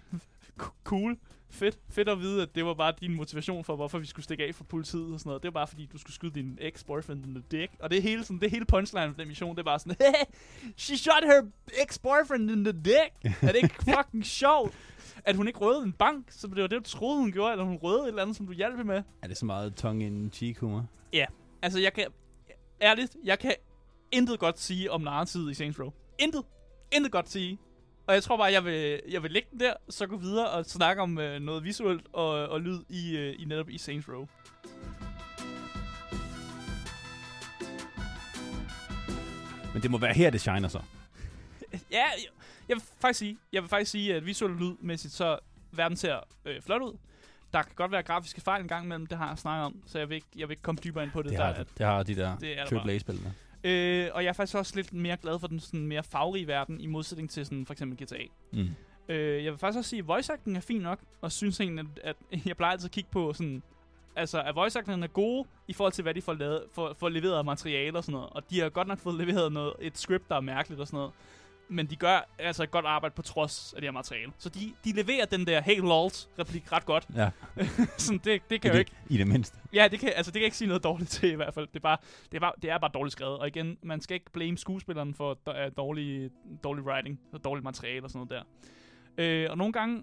[0.84, 1.16] cool
[1.54, 4.44] fedt, fedt at vide, at det var bare din motivation for, hvorfor vi skulle stikke
[4.44, 5.42] af fra politiet og sådan noget.
[5.42, 7.72] Det var bare fordi, du skulle skyde din ex-boyfriend in the dick.
[7.80, 9.50] Og det er hele, sådan, det er hele punchline for den mission.
[9.50, 9.96] Det er bare sådan,
[10.76, 11.42] she shot her
[11.82, 13.34] ex-boyfriend in the dick.
[13.42, 14.74] er det ikke fucking sjovt?
[15.24, 17.64] At hun ikke røde en bank, så det var det, du troede, hun gjorde, eller
[17.64, 19.02] hun røde et eller andet, som du hjalp med.
[19.22, 20.86] Er det så meget tongue in cheek humor?
[21.12, 21.26] Ja,
[21.62, 22.06] altså jeg kan,
[22.82, 23.54] ærligt, jeg kan
[24.12, 25.90] intet godt sige om narrativet i Saints Row.
[26.18, 26.42] Intet.
[26.92, 27.58] Intet godt sige.
[28.06, 30.64] Og jeg tror bare, jeg vil, jeg vil lægge den der, så gå videre og
[30.64, 34.26] snakke om øh, noget visuelt og, og lyd i, øh, i netop i Saints Row.
[39.72, 40.80] Men det må være her, det shiner så.
[41.72, 42.26] ja, jeg,
[42.68, 45.38] jeg vil faktisk sige, jeg vil faktisk sige, at visuelt og lydmæssigt, så
[45.72, 46.96] verden ser øh, flot ud.
[47.52, 49.98] Der kan godt være grafiske fejl en gang imellem, det har jeg snakket om, så
[49.98, 51.30] jeg vil ikke, jeg vil ikke komme dybere ind på det.
[51.30, 52.36] Det har, der, det har de der
[52.72, 53.34] AAA-spillene.
[53.64, 56.80] Øh, og jeg er faktisk også lidt mere glad for den sådan mere farverige verden,
[56.80, 58.22] i modsætning til sådan, for eksempel GTA.
[58.52, 58.68] Mm.
[59.08, 61.86] Øh, jeg vil faktisk også sige, at voice acting er fin nok, og synes egentlig,
[62.04, 63.62] at, at jeg plejer altid at kigge på sådan,
[64.16, 67.08] altså, at voice acting er gode i forhold til, hvad de får, lavet, får, får
[67.08, 68.30] leveret af materiale og sådan noget.
[68.30, 70.96] Og de har godt nok fået leveret noget, et script, der er mærkeligt og sådan
[70.96, 71.12] noget
[71.68, 74.32] men de gør altså et godt arbejde på trods af det her materiale.
[74.38, 77.06] Så de, de leverer den der hey lols replik ret godt.
[77.16, 77.30] Ja.
[77.96, 78.92] Sådan, det, det kan I jo ikke...
[79.10, 79.58] I det mindste.
[79.72, 81.66] Ja, det kan, altså, det kan jeg ikke sige noget dårligt til i hvert fald.
[81.66, 81.96] Det er bare,
[82.32, 83.38] det er bare, det er bare dårligt skrevet.
[83.38, 85.38] Og igen, man skal ikke blame skuespilleren for
[85.76, 86.30] dårlig,
[86.64, 88.44] dårlig writing og dårligt materiale og sådan noget
[89.18, 89.22] der.
[89.24, 90.02] Øh, og nogle gange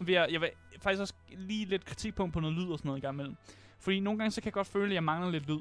[0.00, 0.50] vil jeg, jeg vil
[0.82, 3.36] faktisk også lige lidt kritikpunkt på noget lyd og sådan noget i gang imellem.
[3.78, 5.60] Fordi nogle gange så kan jeg godt føle, at jeg mangler lidt lyd.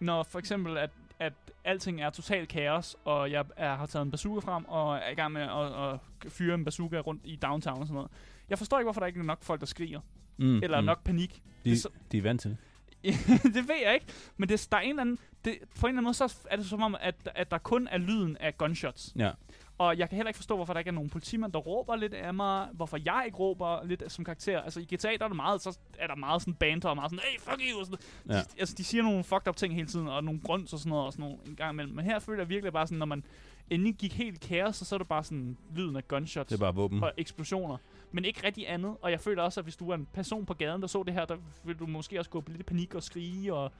[0.00, 1.32] Når for eksempel, at at
[1.64, 5.14] alting er totalt kaos, og jeg er, har taget en bazooka frem, og er i
[5.14, 6.00] gang med at, at
[6.32, 8.10] fyre en bazooka rundt i downtown og sådan noget.
[8.48, 10.00] Jeg forstår ikke, hvorfor der ikke er nok folk, der skriger.
[10.36, 10.86] Mm, eller mm.
[10.86, 11.42] nok panik.
[11.64, 12.56] De, det, så, de er vant til
[13.54, 15.98] det ved jeg ikke, men det, der er en eller anden, det, på en eller
[15.98, 19.12] anden måde, så er det som om, at, at der kun er lyden af gunshots.
[19.16, 19.30] Ja.
[19.78, 22.14] Og jeg kan heller ikke forstå, hvorfor der ikke er nogen politimand, der råber lidt
[22.14, 22.68] af mig.
[22.72, 24.60] Hvorfor jeg ikke råber lidt som karakter.
[24.60, 27.10] Altså i GTA, der er, det meget, så er der meget sådan banter og meget
[27.10, 27.80] sådan, hey, fuck you!
[27.80, 27.98] Og sådan.
[28.28, 28.34] Ja.
[28.34, 30.90] De, altså, de siger nogle fucked up ting hele tiden, og nogle grunts og sådan
[30.90, 31.94] noget, og sådan noget en gang imellem.
[31.94, 33.24] Men her føler jeg virkelig bare sådan, når man
[33.70, 36.48] endelig gik helt kaos, så, så er det bare sådan lyden af gunshots.
[36.48, 37.02] Det er bare våben.
[37.02, 37.76] Og eksplosioner.
[38.12, 38.96] Men ikke rigtig andet.
[39.02, 41.14] Og jeg føler også, at hvis du er en person på gaden, der så det
[41.14, 43.72] her, der vil du måske også gå på lidt i panik og skrige og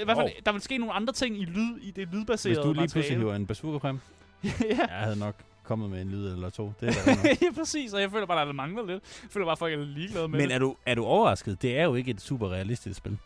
[0.00, 0.30] i hvert fald, oh.
[0.46, 2.92] der vil ske nogle andre ting i lyd i det lydbaserede Hvis du lige materiale.
[2.92, 4.00] pludselig hiver en bazooka frem,
[4.70, 4.76] ja.
[4.76, 6.72] Jeg havde nok kommet med en lyd eller to.
[6.80, 6.92] Det er
[7.42, 9.02] ja, præcis, og jeg føler bare, at der mangler lidt.
[9.22, 10.54] Jeg føler bare, at folk er ligeglade med Men det.
[10.54, 11.62] er du, er du overrasket?
[11.62, 13.18] Det er jo ikke et super realistisk spil.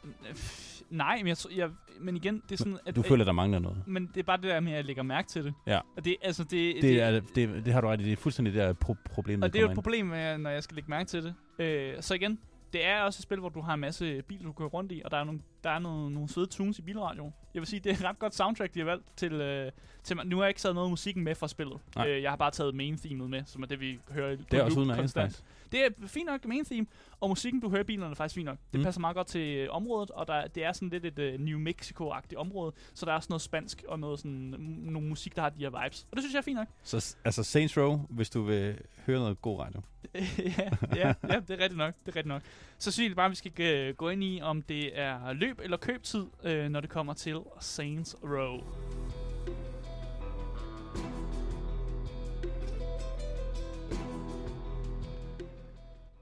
[0.90, 2.78] Nej, men, jeg, jeg, men igen, det er sådan...
[2.86, 3.82] At, du føler, der mangler noget.
[3.86, 5.54] Men det er bare det der med, at jeg lægger mærke til det.
[5.66, 5.80] Ja.
[5.96, 8.04] Og det, altså, det, det, det, er, det, det har du ret i.
[8.04, 10.62] Det er fuldstændig det der pro- problem, Og det er jo et problem, når jeg
[10.62, 11.34] skal lægge mærke til det.
[11.58, 12.38] Øh, så igen,
[12.72, 15.02] det er også et spil, hvor du har en masse biler, du kører rundt i,
[15.04, 17.34] og der er nogle, der er nogle, nogle søde tunes i bilradioen.
[17.54, 19.32] Jeg vil sige, det er et ret godt soundtrack, de har valgt til...
[19.32, 19.72] Øh,
[20.04, 21.78] til nu har jeg ikke taget noget af musikken med fra spillet.
[21.96, 22.08] Nej.
[22.08, 24.62] Øh, jeg har bare taget main themet med, som er det, vi hører Det er
[24.62, 25.42] også udmærket, faktisk.
[25.72, 26.86] Det er fint nok main theme,
[27.20, 28.58] og musikken, du hører i bilerne, er faktisk fint nok.
[28.72, 28.84] Det Mm.
[28.84, 31.58] passer meget godt til øh, området, og der, det er sådan lidt et uh, New
[31.58, 35.48] Mexico-agtigt område, så der er sådan noget spansk og noget sådan, nogle musik, der har
[35.50, 36.06] de her vibes.
[36.10, 36.68] Og det synes jeg er fint nok.
[36.82, 39.80] Så altså Saints Row, hvis du vil høre noget god radio.
[40.14, 41.94] ja, ja, ja, det er rigtigt nok.
[41.94, 42.42] Det er rigtigt nok.
[42.78, 45.55] Så synes jeg bare, at vi skal uh, gå ind i, om det er løb
[45.62, 48.60] eller købtid, uh, når det kommer til Saints Row.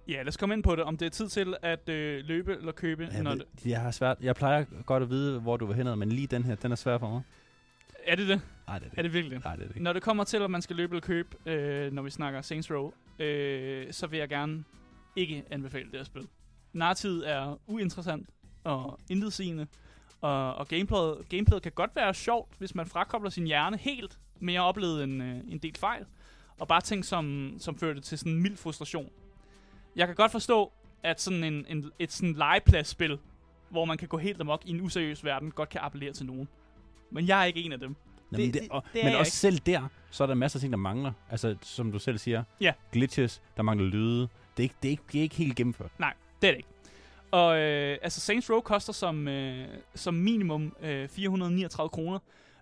[0.09, 2.57] Ja, lad os komme ind på det, om det er tid til at øh, løbe
[2.57, 3.09] eller købe.
[3.13, 4.17] Jeg, når ved, det, jeg har svært.
[4.21, 6.77] Jeg plejer godt at vide, hvor du vil hen, men lige den her, den er
[6.77, 7.23] svær for mig.
[8.05, 8.41] er det det?
[8.67, 8.99] Nej, det er det.
[8.99, 9.45] Er det virkelig det?
[9.45, 9.83] Nej, det er det.
[9.83, 12.71] Når det kommer til, at man skal løbe eller købe, øh, når vi snakker Saints
[12.71, 14.65] Row, øh, så vil jeg gerne
[15.17, 16.29] ikke anbefale det her spil.
[16.73, 18.29] Narrativet er uinteressant
[18.65, 19.67] og intetsigende,
[20.21, 24.53] og, og gameplayet, gameplayet kan godt være sjovt, hvis man frakobler sin hjerne helt, men
[24.55, 26.05] jeg har oplevet en, øh, en del fejl,
[26.59, 29.11] og bare ting, som, som førte til sådan en mild frustration.
[29.97, 33.19] Jeg kan godt forstå, at sådan en, en, et sådan legepladsspil,
[33.71, 36.49] hvor man kan gå helt amok i en useriøs verden, godt kan appellere til nogen.
[37.11, 37.89] Men jeg er ikke en af dem.
[38.31, 39.37] Nå, men det- det, det- og, det er men også ikke.
[39.37, 41.13] selv der, så er der masser af ting, der mangler.
[41.31, 42.45] Altså, som du selv siger.
[42.61, 42.73] Ja.
[42.93, 44.21] Glitches, der mangler lyde.
[44.21, 45.91] Det er ikke, det er ikke, det er ikke helt gennemført.
[46.43, 46.69] Det er det ikke.
[47.35, 52.19] Og øh, altså Saints Row koster som, øh, som minimum øh, 439 kroner.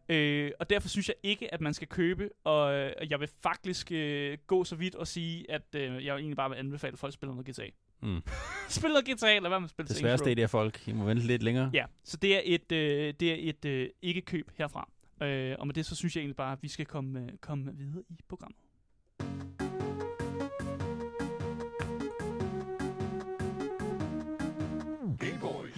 [0.08, 2.30] Øh, og derfor synes jeg ikke, at man skal købe.
[2.44, 6.36] Og øh, jeg vil faktisk øh, gå så vidt og sige, at øh, jeg egentlig
[6.36, 7.66] bare vil anbefale, at folk spiller noget GTA.
[8.02, 8.22] Mm.
[8.68, 10.92] Spil noget GTA, lad være med at spille Det sværeste er det, at folk I
[10.92, 11.70] må vente lidt længere.
[11.72, 14.88] Ja, så det er et, øh, det er et øh, ikke-køb herfra.
[15.22, 17.76] Øh, og med det, så synes jeg egentlig bare, at vi skal komme, øh, komme
[17.76, 18.58] videre i programmet.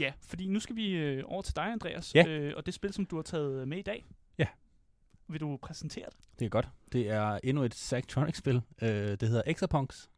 [0.05, 2.15] Ja, fordi nu skal vi øh, over til dig, Andreas.
[2.15, 2.27] Ja.
[2.29, 4.05] Øh, og det spil, som du har taget med i dag.
[4.39, 4.47] Ja.
[5.29, 6.39] Vil du præsentere det?
[6.39, 6.69] Det er godt.
[6.93, 8.63] Det er endnu et Zachtronics-spil.
[8.83, 10.11] Øh, det hedder Exapunks.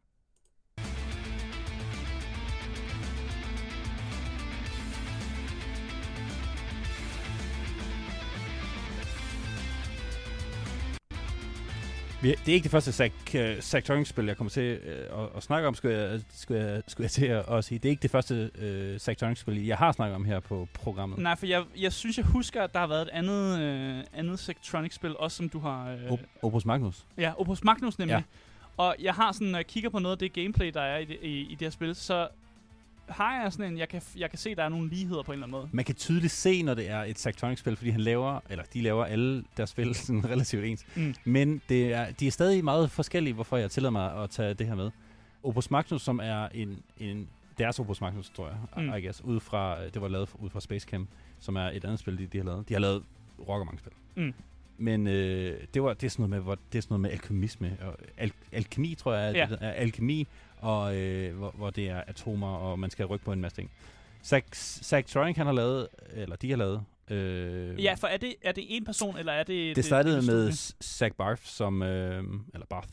[12.27, 14.79] Vi- Det er ikke det første Zack, uh, Zachtronics-spil, jeg kommer til
[15.13, 17.79] uh, at, at snakke om, skulle jeg, skulle jeg, skulle jeg til at, at sige.
[17.79, 18.49] Det er ikke det første
[18.93, 21.19] uh, Zachtronics-spil, jeg har snakket om her på programmet.
[21.19, 24.39] Nej, for jeg, jeg synes, jeg husker, at der har været et andet, øh, andet
[24.39, 25.91] Sectronic-spil, også som du har...
[25.91, 27.05] Øh, Op- Opus Magnus.
[27.17, 28.13] Ja, Opus Magnus nemlig.
[28.15, 28.21] Ja.
[28.77, 31.05] Og jeg har sådan, når jeg kigger på noget af det gameplay, der er i
[31.05, 32.27] det, i, i det her spil, så
[33.09, 35.33] har jeg sådan en, jeg kan, jeg kan se, der er nogle ligheder på en
[35.33, 35.69] eller anden måde.
[35.71, 39.05] Man kan tydeligt se, når det er et Zachtronics-spil, fordi han laver, eller de laver
[39.05, 40.85] alle deres spil sådan relativt ens.
[40.95, 41.15] Mm.
[41.25, 44.67] Men det er, de er stadig meget forskellige, hvorfor jeg tillader mig at tage det
[44.67, 44.91] her med.
[45.43, 47.27] Opus Magnus, som er en, en
[47.57, 48.93] deres Opus Magnus, tror jeg, Mm.
[48.93, 51.99] I guess, ud fra, det var lavet ud fra Space Camp, som er et andet
[51.99, 52.69] spil, de, de har lavet.
[52.69, 53.03] De har lavet
[53.47, 53.91] rock mange spil.
[54.15, 54.33] Mm.
[54.77, 57.09] Men øh, det, var, det, er sådan noget med, hvor, det er sådan noget med
[57.11, 57.77] alkymisme.
[57.81, 59.47] Og al, alkemi, tror jeg, Ja.
[59.49, 60.27] det er alkemi,
[60.59, 63.71] og øh, hvor, hvor det er atomer, og man skal rykke på en masse ting.
[64.23, 64.45] Zach,
[64.83, 66.83] Zach Tronic, han har lavet, eller de har lavet...
[67.09, 69.75] Øh, Ja, for er det, er det en person, eller er det...
[69.75, 70.51] det startede et med?
[70.83, 72.23] Zach Barth, som, øh,
[72.53, 72.87] eller Barth,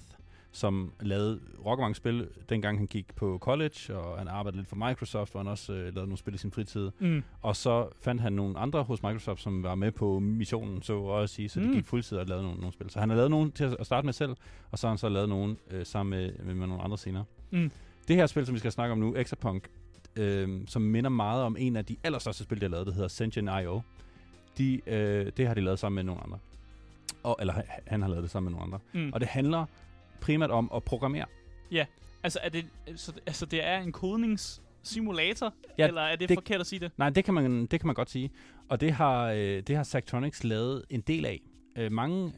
[0.55, 5.31] som lavede mange spil, dengang han gik på college, og han arbejdede lidt for Microsoft,
[5.33, 6.91] hvor han også øh, lavede nogle spil i sin fritid.
[6.99, 7.23] Mm.
[7.43, 11.35] Og så fandt han nogle andre hos Microsoft, som var med på missionen, så også
[11.35, 11.73] sige, så de Mm.
[11.73, 12.91] gik fuldtid og lavede nogle, nogle spil.
[12.91, 14.37] Så han har lavet nogle til at starte med selv,
[14.71, 17.25] og så har han så lavet nogle øh, sammen med, med, med nogle andre senere.
[17.51, 17.71] Mm.
[18.09, 19.69] Det her spil, som vi skal snakke om nu, Exapunk,
[20.17, 23.09] øh, som minder meget om en af de allerstørste spil, de har lavet, der hedder
[23.09, 23.81] Sentient I.O.
[24.59, 26.39] De, øh, det har de lavet sammen med nogle andre.
[27.23, 29.05] Og, eller han- han har lavet det sammen med nogle andre.
[29.07, 29.11] Mm.
[29.15, 29.65] Og det handler
[30.21, 31.25] primært om at programmere.
[32.23, 32.65] Altså, er det,
[32.97, 35.55] så, altså, det er en kodningssimulator?
[35.79, 36.91] Ja, eller er det, det- forkert at sige det?
[36.97, 38.31] Nej, det kan man, det kan man godt sige.
[38.69, 41.41] Og det har, øh, det har Zachtronics lavet en del af.
[41.77, 42.33] Øh, mange,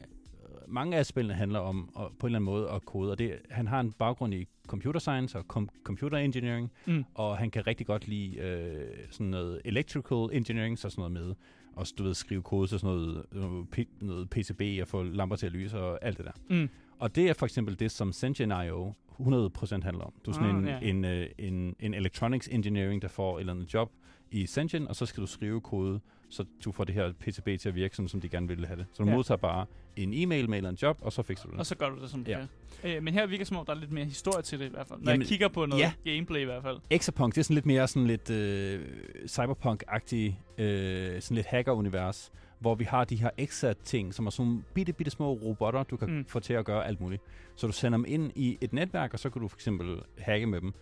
[0.67, 3.39] mange af spillene handler om at, på en eller anden måde at kode, og det,
[3.49, 7.05] han har en baggrund i computer science og com- computer engineering, Mm.
[7.13, 11.35] og han kan rigtig godt lide øh, sådan noget electrical engineering, så sådan noget med
[11.75, 15.35] også, du ved, skrive kode til sådan noget, noget, P- noget PCB og få lamper
[15.35, 16.31] til at lyse og alt det der.
[16.61, 16.69] Mm.
[16.99, 18.91] Og det er for eksempel det, som Sentient I.O.
[19.19, 20.13] 100% handler om.
[20.25, 20.79] Du er sådan Ah, en, ja.
[20.81, 23.91] en, øh, en, en electronics engineering, der får et eller andet job
[24.31, 27.69] i Sentient, og så skal du skrive kode, så du får det her PCB til
[27.69, 28.85] at virke, sådan som de gerne vil have det.
[28.93, 29.15] Så du Ja.
[29.15, 31.59] modtager bare en e-mail med eller andet job, og så fikser du det.
[31.59, 32.37] Og så gør du det, som du Ja.
[32.83, 32.95] kan.
[32.97, 34.87] Øh, men her virker som om, der er lidt mere historie til det i hvert
[34.87, 34.99] fald.
[35.01, 35.93] Når Jamen, jeg kigger på noget ja.
[36.11, 36.77] gameplay i hvert fald.
[36.89, 38.85] Exapunk, det er sådan lidt mere sådan lidt øh,
[39.27, 44.63] cyberpunk-agtig, øh, sådan lidt hacker-univers, hvor vi har de her exa-ting, som er sådan nogle
[44.73, 46.25] bitte, bitte små robotter, du kan Mm.
[46.25, 47.21] få til at gøre alt muligt.
[47.55, 50.45] Så du sender dem ind i et netværk, og så kan du for eksempel hacke
[50.45, 50.73] med dem.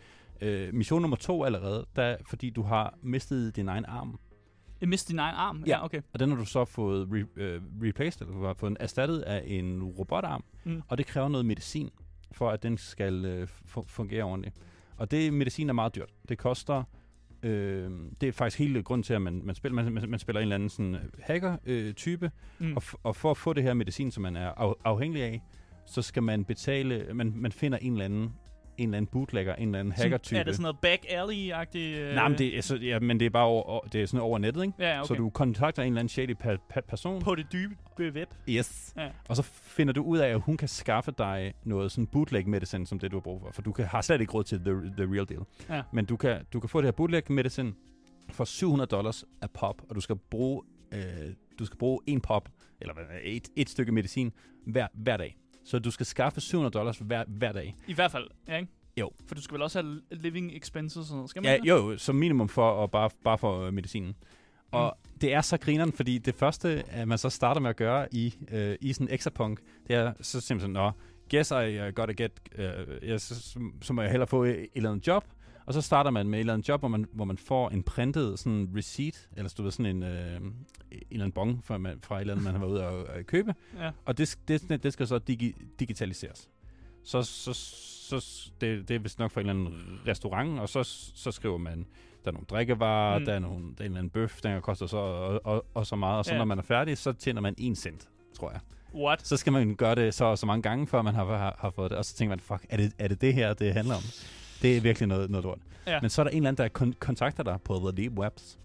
[0.42, 4.20] Øh, mission nummer to allerede, der, fordi du har mistet din egen arm.
[4.82, 5.64] Jeg mistede din egen arm?
[5.68, 5.86] Ja.
[5.86, 6.02] okay.
[6.14, 9.44] Og den har du så fået re, øh, replaced, eller du har fået erstattet af
[9.46, 10.44] en robotarm.
[10.64, 10.82] Mm.
[10.88, 11.90] Og det kræver noget medicin,
[12.32, 14.56] for at den skal øh, fu- fungere ordentligt.
[14.98, 16.10] Og det medicin er meget dyrt.
[16.30, 16.84] Det koster...
[17.46, 17.92] Øh,
[18.22, 20.56] det er faktisk hele grund til, at man, man, spiller, man, man, spiller en eller
[20.56, 22.32] anden sådan hacker-type.
[22.60, 22.76] Mm.
[22.76, 25.42] Og, og for at få det her medicin, som man er af, afhængig af,
[25.86, 27.14] så skal man betale...
[27.14, 28.34] Man, man finder en eller anden
[28.78, 30.38] en eller anden bootlegger, en eller anden hacker-type.
[30.40, 31.78] Er det sådan noget back alley-agtigt?
[31.98, 32.16] Øh...
[32.16, 34.38] Nej, men det, er, så, ja, men det er bare over, det er sådan over
[34.40, 34.74] nettet, ikke?
[34.80, 35.08] Ja, okay.
[35.08, 37.22] Så du kontakter en eller anden shady pa- pa- person.
[37.22, 38.30] På det dybe web.
[38.50, 38.94] Yes.
[38.98, 39.10] Ja.
[39.30, 42.88] Og så finder du ud af, at hun kan skaffe dig noget sådan bootleg medicine,
[42.88, 43.52] som det du har brug for.
[43.52, 45.42] For du kan, har slet ikke råd til the, the real deal.
[45.70, 45.82] Ja.
[45.94, 47.74] Men du kan, du kan få det her bootleg medicine
[48.32, 50.62] for 700 dollars af pop, og du skal bruge,
[50.94, 51.00] øh,
[51.60, 52.50] du skal bruge en pop,
[52.82, 54.32] eller et, et stykke medicin
[54.68, 55.38] hver, hver dag.
[55.66, 57.76] Så du skal skaffe 700 dollars hver, hver dag.
[57.88, 58.72] I hvert fald, ja, ikke?
[58.98, 59.12] Jo.
[59.28, 61.68] For du skal vel også have living expenses og sådan noget, skal man Ja, ikke?
[61.68, 64.16] jo, som minimum for at bare, bare for øh, medicinen.
[64.72, 65.20] Og mm.
[65.22, 68.36] det er så grineren, fordi det første, at man så starter med at gøre i,
[68.52, 70.92] øh, i sådan en exapunk, det er så simpelthen, nå,
[71.30, 74.60] guess I uh, gotta get, uh, ja, så, så, så må jeg hellere få et,
[74.60, 75.26] et eller andet job.
[75.66, 77.84] Og så starter man med et eller andet job, hvor man, hvor man får en
[77.84, 80.54] printet sådan receipt, eller du ved, sådan en, øh, en
[80.92, 83.26] eller anden bon fra, man, fra et eller andet, man har været ude og, og
[83.28, 83.54] købe.
[83.80, 83.92] Ja.
[84.06, 86.50] Og det, det, det skal så digi, digitaliseres.
[87.04, 90.84] Så, så, så det, det er vist nok for en eller anden restaurant, og så,
[91.16, 91.86] så skriver man,
[92.26, 93.26] der er nogle drikkevarer, Mm.
[93.26, 95.88] der er nogle, der er en eller anden bøf, den koster så og, og, og
[95.88, 96.38] så meget, og så Ja.
[96.38, 98.60] når man er færdig, så tjener man en cent, tror jeg.
[98.96, 99.28] What?
[99.28, 101.92] Så skal man gøre det så så mange gange, før man har, har, har fået
[101.92, 104.02] det, og så tænker man, fuck, er det, er det det her, det handler om?
[104.66, 105.60] Det er virkelig noget, noget lort.
[105.88, 106.02] Ja.
[106.02, 108.60] Men så er der en eller anden, der kon- kontakter dig på The Deep Webs,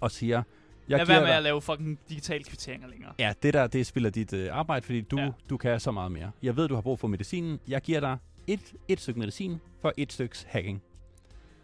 [0.00, 0.42] og siger,
[0.88, 3.12] jeg Lad være med dig, at lave fucking digitale kvitteringer længere.
[3.18, 5.30] Ja, det der, det spiller dit øh, arbejde, fordi du, Ja.
[5.50, 6.30] du kan så meget mere.
[6.42, 7.60] Jeg ved, du har brug for medicinen.
[7.68, 8.16] Jeg giver dig
[8.46, 10.82] et, et stykke medicin for et stykke hacking.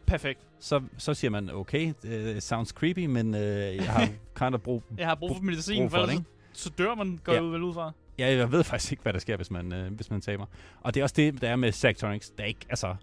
[0.07, 0.41] Perfekt.
[0.61, 4.09] Så, så siger man, okay, det sounds creepy, men øh, jeg har
[4.39, 4.83] kind of brug...
[4.99, 7.33] Jeg har brug for medicin, brug for, det, ellers så, så dør man, går.
[7.33, 7.41] Ja.
[7.41, 7.93] ud vel ud fra.
[8.19, 10.47] Ja, jeg ved faktisk ikke, hvad der sker, hvis man, øh, hvis man taber.
[10.81, 12.31] Og det er også det, der er med Sectronics.
[12.31, 12.95] Der er ikke, altså...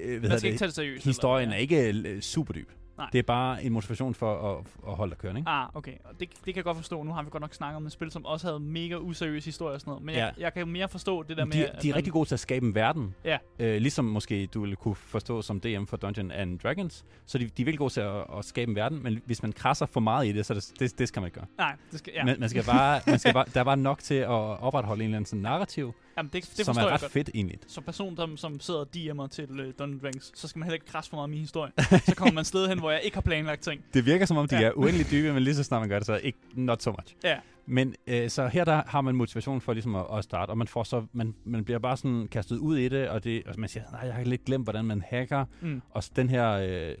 [0.00, 1.04] Øh, Man skal ikke tage det seriøst.
[1.04, 1.56] Historien eller?
[1.56, 2.70] er ikke øh, super dyb.
[2.98, 3.08] Nej.
[3.12, 5.50] Det er bare en motivation for at, at holde dig kørende, ikke?
[5.50, 5.92] Ah, okay.
[6.04, 7.02] Og det, det kan jeg godt forstå.
[7.02, 9.74] Nu har vi godt nok snakket om et spil, som også havde mega useriøs historie
[9.74, 10.04] og sådan noget.
[10.04, 10.24] Men ja.
[10.24, 11.52] jeg, jeg kan mere forstå det der med...
[11.52, 13.14] de, at de er man- rigtig gode til at skabe en verden.
[13.24, 13.38] Ja.
[13.58, 17.04] Øh, ligesom måske du ville kunne forstå som DM for Dungeon and Dragons.
[17.26, 19.52] Så de, de er virkelig gode til at, at skabe en verden, men hvis man
[19.52, 21.46] krasser for meget i det, så det, det, det skal man ikke gøre.
[21.58, 22.12] Nej, det skal.
[22.16, 22.24] Ja.
[22.24, 25.04] Man, man skal bare, man skal bare, der er bare nok til at opretholde en
[25.04, 27.12] eller anden sådan narrativ, Jamen, det, det som er ret godt.
[27.12, 27.58] fedt egentlig.
[27.66, 30.74] Som person, som, som sidder og DM'er til uh, Dungeons Dragons, så skal man heller
[30.74, 31.72] ikke krasse for meget af min historie.
[32.08, 33.84] så kommer man sted hen, hvor jeg ikke har planlagt ting.
[33.94, 34.66] Det virker som om, de Ja.
[34.66, 37.14] er uendelig dybe, men lige så snart man gør det, så ikke not so much.
[37.24, 37.36] Ja.
[37.68, 40.68] Men øh, så her der har man motivation for ligesom at, at starte, og man
[40.68, 43.68] får så man, man bliver bare sådan kastet ud i det, og, det, og man
[43.68, 45.82] siger, nej, jeg har lidt glemt, hvordan man hacker, Mm.
[45.90, 46.94] og den her øh,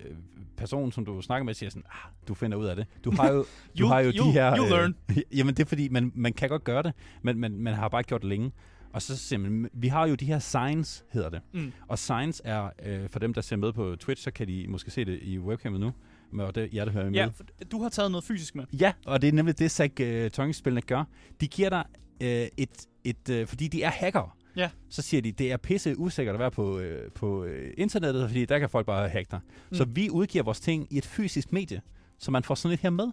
[0.56, 2.86] person, som du snakker med, siger sådan, ah, du finder ud af det.
[3.04, 3.44] Du har jo,
[3.78, 4.56] du You- har jo you- de her...
[4.58, 4.94] you learn.
[5.36, 6.92] jamen det er fordi, man, man kan godt gøre det,
[7.22, 8.52] men man, man har bare ikke gjort det længe.
[8.96, 11.40] Og så man, vi har jo de her signs, hedder det.
[11.52, 11.72] Mm.
[11.88, 14.90] Og signs er, øh, for dem, der ser med på Twitch, så kan de måske
[14.90, 15.92] se det i webcamet nu.
[16.32, 17.14] Men og det, jer, der hører med.
[17.14, 17.28] Ja,
[17.72, 18.64] du har taget noget fysisk med.
[18.80, 21.04] Ja, og det er nemlig det, Zack uh, Tongue-spillene gør.
[21.40, 21.84] De giver dig
[22.20, 24.36] uh, et, et uh, fordi de er hacker.
[24.56, 24.70] Ja.
[24.88, 26.84] Så siger de, det er pisse usikkert at være på, uh,
[27.14, 29.40] på uh, internettet, fordi der kan folk bare hacke dig.
[29.70, 29.76] Mm.
[29.76, 31.80] Så vi udgiver vores ting i et fysisk medie,
[32.18, 33.06] så man får sådan lidt her med.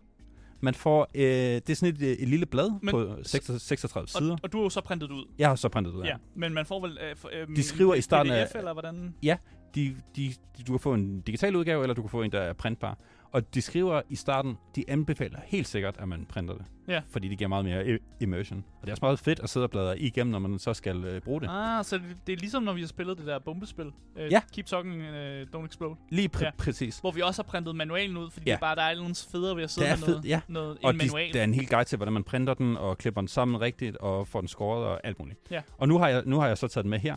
[0.64, 4.32] Man får, øh, det er sådan et, et lille blad Men- på 36, 36 sider.
[4.32, 5.26] Og, og du har jo så printet det ud.
[5.40, 6.10] Jeg har så printet det ud Ja.
[6.10, 6.14] af.
[6.14, 6.18] ja.
[6.36, 6.98] Men man får vel...
[7.10, 9.14] Øh, for, øh, De skriver i starten af- PDF, eller hvordan?
[9.24, 9.38] De,
[9.76, 10.34] de, de,
[10.68, 12.98] du kan få en digital udgave, eller du kan få en, der er printbar.
[13.34, 16.66] Og de skriver i starten, de anbefaler helt sikkert, at man printer det.
[16.88, 17.02] Ja.
[17.10, 18.66] Fordi det giver meget mere i- immersion.
[18.76, 21.04] Og det er også meget fedt at sidde og bladre igennem, når man så skal
[21.04, 21.50] øh, bruge det.
[21.52, 23.86] Ah, så det, det er ligesom, når vi har spillet det der bombespil.
[23.88, 23.92] Uh,
[24.32, 24.42] Ja.
[24.54, 25.96] Keep Talking, uh, Don't Explode.
[26.10, 26.52] Lige pr- Ja.
[26.58, 26.98] præcis.
[27.00, 28.52] Hvor vi også har printet manualen ud, fordi Ja.
[28.52, 30.26] det er bare, der er noget federe ved at sidde Det er med fed, noget,
[30.30, 30.42] ja.
[30.48, 31.34] noget Og en de, manual.
[31.34, 33.98] der er en hel guide til, hvordan man printer den, og klipper den sammen rigtigt,
[33.98, 35.40] og får den skåret og alt muligt.
[35.52, 35.62] Ja.
[35.78, 37.16] Og nu har, jeg, nu har jeg så taget den med her.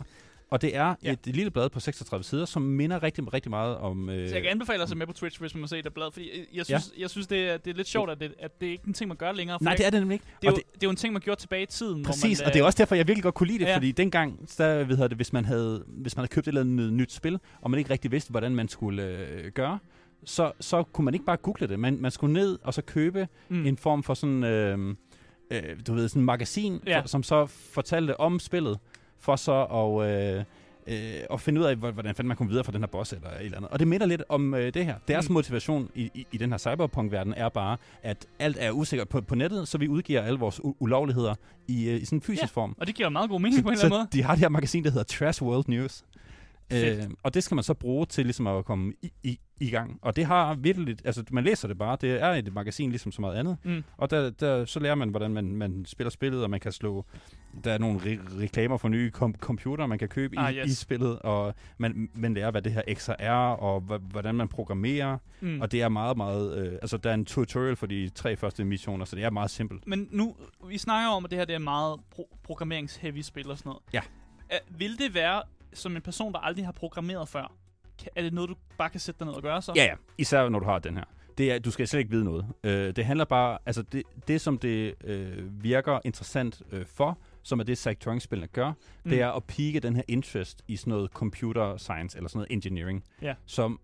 [0.49, 1.11] Og det er Ja.
[1.11, 4.09] et lille blad på 36 sider, som minder rigtig, rigtig meget om...
[4.09, 5.93] Øh, Så jeg kan anbefale at se med på Twitch, hvis man må se det
[5.93, 7.01] blad, fordi jeg- synes, ja.
[7.01, 8.93] jeg synes det, er, det er lidt sjovt, at det, at det er ikke en
[8.93, 9.57] ting, man gør længere.
[9.61, 10.25] Nej, det er det nemlig ikke.
[10.41, 12.03] det, er Og jo, det, er jo en ting, man gjorde tilbage i tiden.
[12.03, 13.75] Præcis, hvor man, og det er også derfor, jeg virkelig godt kunne lide det, Ja.
[13.75, 16.61] fordi dengang, der, ved jeg det, hvis man havde, hvis man havde købt et eller
[16.61, 19.79] andet nyt spil, og man ikke rigtig vidste, hvordan man skulle øh, gøre,
[20.25, 21.79] så, så kunne man ikke bare google det.
[21.79, 23.65] Man, man skulle ned og så købe mm.
[23.65, 24.95] en form for sådan, øh,
[25.51, 26.99] øh, du ved, sådan en magasin, Ja.
[26.99, 28.79] for, som så fortalte om spillet,
[29.19, 30.43] for så at, øh,
[30.87, 33.13] øh, at finde ud af, hvor- hvordan fanden man kommer videre fra den her boss
[33.13, 33.71] eller et eller andet.
[33.71, 34.95] Og det minder lidt om øh, det her.
[35.07, 35.33] Deres Mm.
[35.33, 39.35] motivation i, i, i den her cyberpunk-verden er bare, at alt er usikkert på, på
[39.35, 41.35] nettet, så vi udgiver alle vores ulovligheder
[41.67, 42.61] i, øh, i sådan en fysisk Ja.
[42.61, 42.75] form.
[42.79, 44.07] Og det giver meget god mening på en eller anden måde.
[44.11, 46.03] Så de har det her magasin, der hedder Trash World News.
[46.73, 49.99] Øh, og det skal man så bruge til ligesom at komme i, i, i gang.
[50.01, 53.21] Og det har virkelig, altså man læser det bare, det er et magasin ligesom så
[53.21, 53.57] meget andet.
[53.63, 53.83] Mm.
[53.97, 57.05] Og der, der, så lærer man, hvordan man, man spiller spillet, og man kan slå,
[57.63, 60.71] der er nogle re- reklamer for nye kom- computer, man kan købe Ah, i, yes.
[60.71, 64.47] i spillet, og man, man lærer, hvad det her XR er, og hva- hvordan man
[64.47, 65.61] programmerer, Mm.
[65.61, 68.63] og det er meget, meget, øh, altså der er en tutorial for de tre første
[68.65, 69.87] missioner, så det er meget simpelt.
[69.87, 70.35] Men nu,
[70.67, 73.83] vi snakker om, at det her det er meget pro- programmeringsheavy spil og sådan noget.
[73.93, 74.01] Ja.
[74.49, 75.41] Er, vil det være,
[75.73, 77.53] som en person, der aldrig har programmeret før,
[77.99, 79.73] kan, er det noget, du bare kan sætte dig ned og gøre så?
[79.75, 79.93] Ja, ja.
[80.17, 81.03] Især når du har den her.
[81.37, 82.45] Det er, du skal slet ikke vide noget.
[82.63, 87.59] Øh, det handler bare, altså det, det som det øh, virker interessant øh, for, som
[87.59, 89.09] er det Sectoring-spillene gør, mm.
[89.09, 92.51] det er at pike den her interest i sådan noget computer science, eller sådan noget
[92.51, 93.33] engineering, Ja.
[93.45, 93.79] som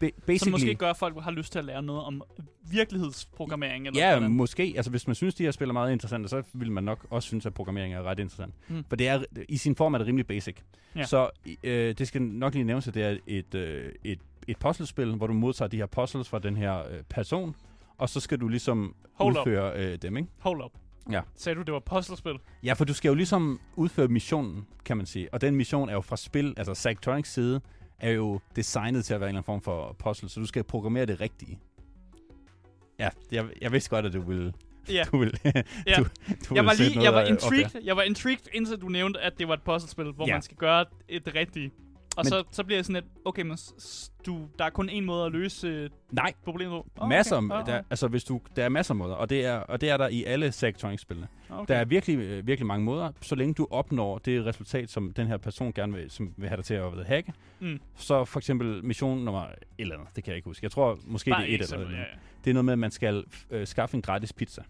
[0.00, 0.38] basically...
[0.38, 2.22] Som måske gør, at folk har lyst til at lære noget om
[2.70, 3.86] virkelighedsprogrammering.
[3.86, 4.30] Eller Ja, hvordan.
[4.36, 4.72] måske.
[4.76, 7.26] Altså, hvis man synes, de her spil er meget interessante, så vil man nok også
[7.26, 8.54] synes, at programmering er ret interessant.
[8.68, 8.84] Mm.
[8.88, 10.56] For det er, i sin form er det rimelig basic.
[10.96, 11.04] Ja.
[11.04, 11.30] Så
[11.64, 14.18] øh, det skal nok lige nævnes, at det er et, øh, et,
[14.48, 17.54] et puzzlespil, hvor du modtager de her puzzles fra den her øh, person,
[17.98, 19.46] og så skal du ligesom Hold up.
[19.46, 20.28] udføre øh, dem, ikke?
[20.38, 20.70] Hold up.
[21.12, 21.20] Ja.
[21.36, 22.34] Sagde du, det var puzzlespil?
[22.64, 25.34] Ja, for du skal jo ligesom udføre missionen, kan man sige.
[25.34, 27.60] Og den mission er jo fra spil, altså Sectronics side,
[28.00, 30.64] er jo designet til at være en eller anden form for puzzle, så du skal
[30.64, 31.58] programmere det rigtige.
[32.98, 34.52] Ja, jeg, jeg vidste godt, at du ville...
[34.88, 35.04] Ja.
[35.12, 35.38] Du ville,
[35.86, 35.94] Ja.
[35.98, 36.04] du,
[36.48, 39.48] du Jeg var, lige, jeg var intrigued, jeg var intrigued, indtil du nævnte, at det
[39.48, 40.32] var et puzzlespil, hvor Ja.
[40.34, 41.70] man skal gøre et det rigtige.
[42.16, 43.58] Og Men- så, så bliver jeg sådan lidt, okay, men
[44.26, 47.02] du, der er kun én måde at løse øh, Nej, problemet på.
[47.04, 47.36] oh, masser.
[47.36, 47.54] okay.
[47.60, 47.72] Okay.
[47.72, 49.96] Der, altså, hvis du, der er masser af måder, og det er, og det er
[49.96, 51.28] der i alle Sectronics-spillene.
[51.50, 51.74] okay.
[51.74, 53.12] Der er virkelig, øh, virkelig mange måder.
[53.22, 56.56] Så længe du opnår det resultat, som den her person gerne vil, som vil have
[56.56, 57.80] dig til at hvad, hacke, Mm.
[57.96, 60.64] så for eksempel mission nummer et eller andet, det kan jeg ikke huske.
[60.64, 61.96] Jeg tror måske Bare det er et eller eksempel, andet.
[61.98, 62.18] ja, ja.
[62.44, 64.62] Det er noget med, at man skal øh, skaffe en gratis pizza.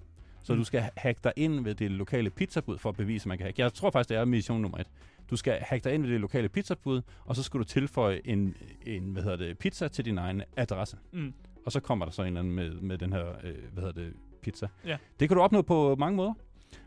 [0.43, 0.59] Så Mm.
[0.59, 3.45] du skal hacke dig ind ved det lokale pizzabud for at bevise, at man kan
[3.47, 3.63] hacke.
[3.63, 4.87] Jeg tror faktisk, det er mission nummer et.
[5.31, 8.55] Du skal hacke dig ind ved det lokale pizzabud, og så skal du tilføje en,
[8.87, 10.97] en hvad hedder det, pizza til din egen adresse.
[11.13, 11.33] Mm.
[11.67, 14.03] Og så kommer der så en eller anden med, med den her øh, hvad hedder
[14.03, 14.13] det,
[14.43, 14.69] pizza.
[14.87, 14.97] Ja.
[15.21, 16.33] Det kan du opnå på mange måder.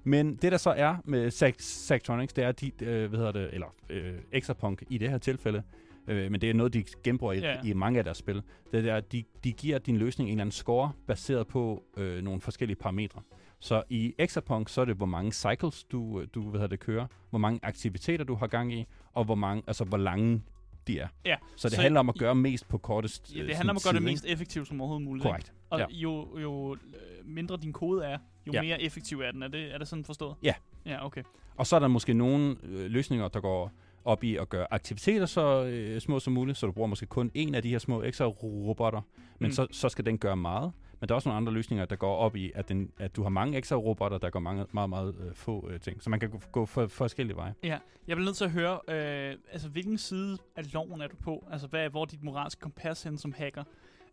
[0.04, 3.50] Men det der så er med Sac- Sectronics, det er de, øh, hvad hedder det,
[3.54, 5.64] eller øh, Exapunk i det her tilfælde,
[6.08, 7.62] øh, men det er noget, de genbruger i, Ja.
[7.66, 8.42] i mange af deres spil.
[8.72, 12.24] Det er, at de, de giver din løsning en eller anden score, baseret på øh,
[12.24, 13.22] nogle forskellige parametre.
[13.60, 16.80] Så i Exapunk, så er det, hvor mange cycles du, øh, du hvad hedder det,
[16.80, 20.44] kører, hvor mange aktiviteter du har gang i, og hvor, mange, altså, hvor lange
[20.88, 21.08] de er.
[21.26, 23.56] Ja, Så det så handler om at i- gøre mest på kortest Ja, øh, det
[23.56, 25.24] handler om at gøre det mest effektivt som overhovedet muligt.
[25.24, 25.54] Korrekt.
[25.70, 25.86] Og Ja.
[25.90, 26.80] jo, jo øh,
[27.26, 28.62] mindre din kode er, jo Ja.
[28.62, 29.44] mere effektiv er den.
[29.44, 30.36] Er det, er det sådan forstået?
[30.44, 30.54] Ja.
[30.86, 31.24] Ja, okay.
[31.56, 33.72] Og så er der måske nogle øh, løsninger, der går
[34.06, 37.32] op i at gøre aktiviteter så øh, små som muligt, så du bruger måske kun
[37.34, 39.02] en af de her små ekstra robotter,
[39.40, 39.52] men mm.
[39.52, 40.72] så, så skal den gøre meget.
[41.02, 43.22] Men der er også nogle andre løsninger, der går op i, at, den, at du
[43.24, 46.04] har mange ekstra robotter, der gør mange, meget, meget øh, få øh, ting.
[46.04, 47.54] Så man kan gå, gå for, forskellige veje.
[47.64, 47.78] Ja,
[48.08, 51.48] jeg bliver nødt til at høre, øh, altså hvilken side af loven er du på?
[51.52, 53.64] Altså, hvad, er- hvor er dit moralske kompas hen som hacker?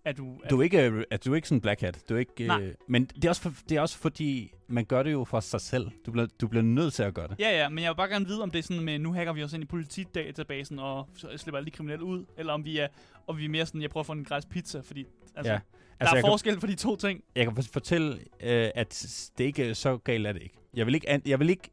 [0.05, 2.05] Er du, er, Du er ikke, øh, at du er ikke sådan black hat.
[2.09, 2.63] Du er ikke, Nej.
[2.63, 5.41] øh, men det er, også for, det er også fordi, man gør det jo for
[5.41, 5.91] sig selv.
[6.07, 7.39] Du bliver, du bliver nødt til at gøre det.
[7.39, 9.33] Ja, ja, men jeg vil bare gerne vide, om det er sådan med, nu hacker
[9.33, 12.89] vi os ind i politidatabasen og slipper alle de kriminelle ud, eller om vi er,
[13.27, 15.05] og vi er mere sådan, jeg prøver at få en gratis pizza, fordi
[15.37, 15.59] altså, Ja.
[16.01, 17.21] Der er jeg kan- forskel på de to ting.
[17.37, 19.07] Jeg kan for- fortælle, øh, at
[19.39, 20.57] det ikke så galt er det ikke.
[20.75, 21.71] Jeg vil ikke, an- jeg vil ikke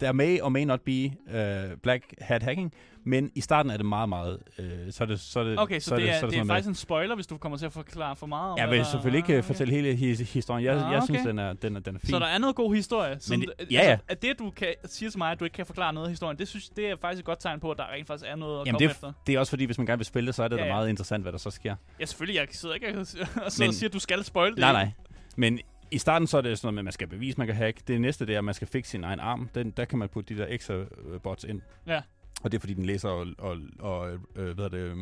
[0.00, 2.72] der may or may not be uh, black hat hacking,
[3.06, 5.80] men i starten er det meget, meget, øh, så er det, så er det, Okay,
[5.80, 7.66] så, så det, er, så det er sådan faktisk en spoiler, hvis du kommer til
[7.66, 10.32] at forklare for meget om Jeg vil der- selvfølgelig ikke Ah, øh, fortælle hele his-
[10.32, 10.64] historien.
[10.64, 11.04] Jeg, Ah, jeg okay.
[11.06, 12.10] synes, den er, den er, den er fin.
[12.10, 13.16] Så der er noget god historie.
[13.20, 13.98] Som, det- altså, ja, ja.
[14.08, 16.38] At det, du kan, siger til mig, at du ikke kan forklare noget af historien,
[16.38, 18.60] det, synes, det er faktisk et godt tegn på, at der rent faktisk er noget
[18.60, 19.08] at Jamen, komme det, efter.
[19.08, 20.60] er, det er også fordi, hvis man gerne vil spille det, så er det Ja,
[20.60, 20.72] da ja.
[20.72, 20.76] ja.
[20.78, 21.74] meget interessant, hvad der så sker.
[22.00, 22.38] Ja, selvfølgelig.
[22.40, 23.26] Jeg sidder ikke og, og, sidder
[23.58, 24.58] Men- og siger, at du skal spoil det.
[24.58, 24.90] Nej, nej.
[25.36, 25.58] Men
[25.90, 27.80] i starten så er det sådan noget med, at man skal bevise, man kan hacke.
[27.88, 29.48] Det næste det er, at man skal fikse sin egen arm.
[29.54, 30.86] Den, der kan man putte de der ekstra øh,
[31.22, 31.60] bots ind.
[31.86, 32.00] Ja.
[32.42, 34.96] Og det er fordi, den læser og, og, og øh, hvad er det, øh,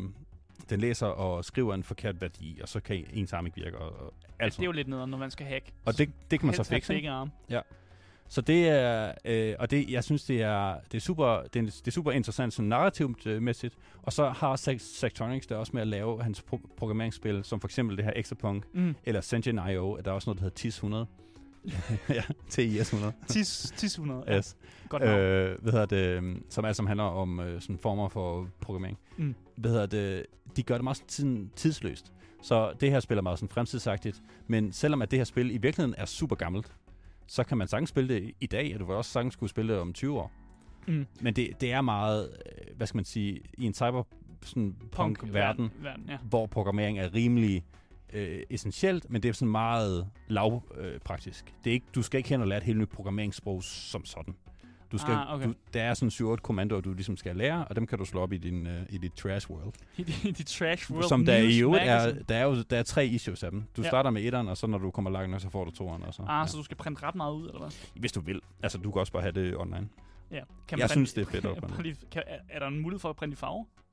[0.69, 3.77] den læser og skriver en forkert værdi, og så kan ens arm ikke virke.
[3.77, 5.71] Og, og alt Det er jo lidt nederen, når man skal hacke.
[5.85, 6.93] Og det, det kan man så fikse.
[6.93, 7.31] begge arme.
[8.27, 11.63] Så det er, øh, og det, jeg synes, det er, det er, super, det er,
[11.65, 13.75] det er super interessant sådan narrativmæssigt.
[14.03, 17.67] Og så har Sec- Sectronics det også med at lave hans pro- programmeringsspil, som for
[17.67, 18.95] eksempel det her Exapunk, Mm.
[19.03, 21.05] eller Sentient.io, der er også noget, der hedder TIS 100.
[22.09, 23.13] ja, TIS 100.
[23.27, 24.23] Tis, tis 100.
[24.27, 24.37] Ja.
[24.37, 24.57] Yes.
[24.89, 25.11] Godt nok.
[25.19, 28.97] Øh, hvad hedder det, øhm, som altså handler om øh, sådan former for programmering.
[29.17, 29.35] Mm.
[29.57, 32.11] Hvad hedder det, de gør det meget sådan tidsløst.
[32.41, 35.57] Så det her spil er meget sådan fremtidsagtigt, men selvom at det her spil i
[35.57, 36.73] virkeligheden er super gammelt,
[37.27, 39.73] så kan man sagtens spille det i- dag, og du vil også sagtens kunne spille
[39.73, 40.31] det om 20 år.
[40.87, 41.05] Mm.
[41.21, 46.17] Men det, det er meget, øh, hvad skal man sige, i en cyberpunk-verden, verden, ja.
[46.29, 47.65] hvor programmering er rimelig
[48.13, 50.93] øh, essentielt, men det er sådan meget lavpraktisk.
[50.93, 51.53] Øh, praktisk.
[51.63, 54.35] det er ikke, du skal ikke hen og lære et helt nyt programmeringssprog som sådan.
[54.91, 55.47] Du skal, Ah, okay.
[55.47, 58.21] du, der er sådan 7-8 kommandoer, du ligesom skal lære, og dem kan du slå
[58.21, 59.73] op i, din, uh, i dit trash world.
[59.99, 63.05] I de trash world Som der i øvrigt er, der er jo der er tre
[63.07, 63.63] issues af dem.
[63.77, 63.87] Du Ja.
[63.87, 66.03] starter med etteren, og så når du kommer langt nok, så får du toeren.
[66.03, 66.47] Og så, Ah, ja.
[66.47, 67.71] så du skal printe ret meget ud, eller hvad?
[67.95, 68.41] Hvis du vil.
[68.63, 69.89] Altså, du kan også bare have det online.
[70.31, 70.41] Ja.
[70.67, 73.09] Kan Jeg printe- synes, det er fedt lige- kan, er, er der en mulighed for
[73.09, 73.37] at printe i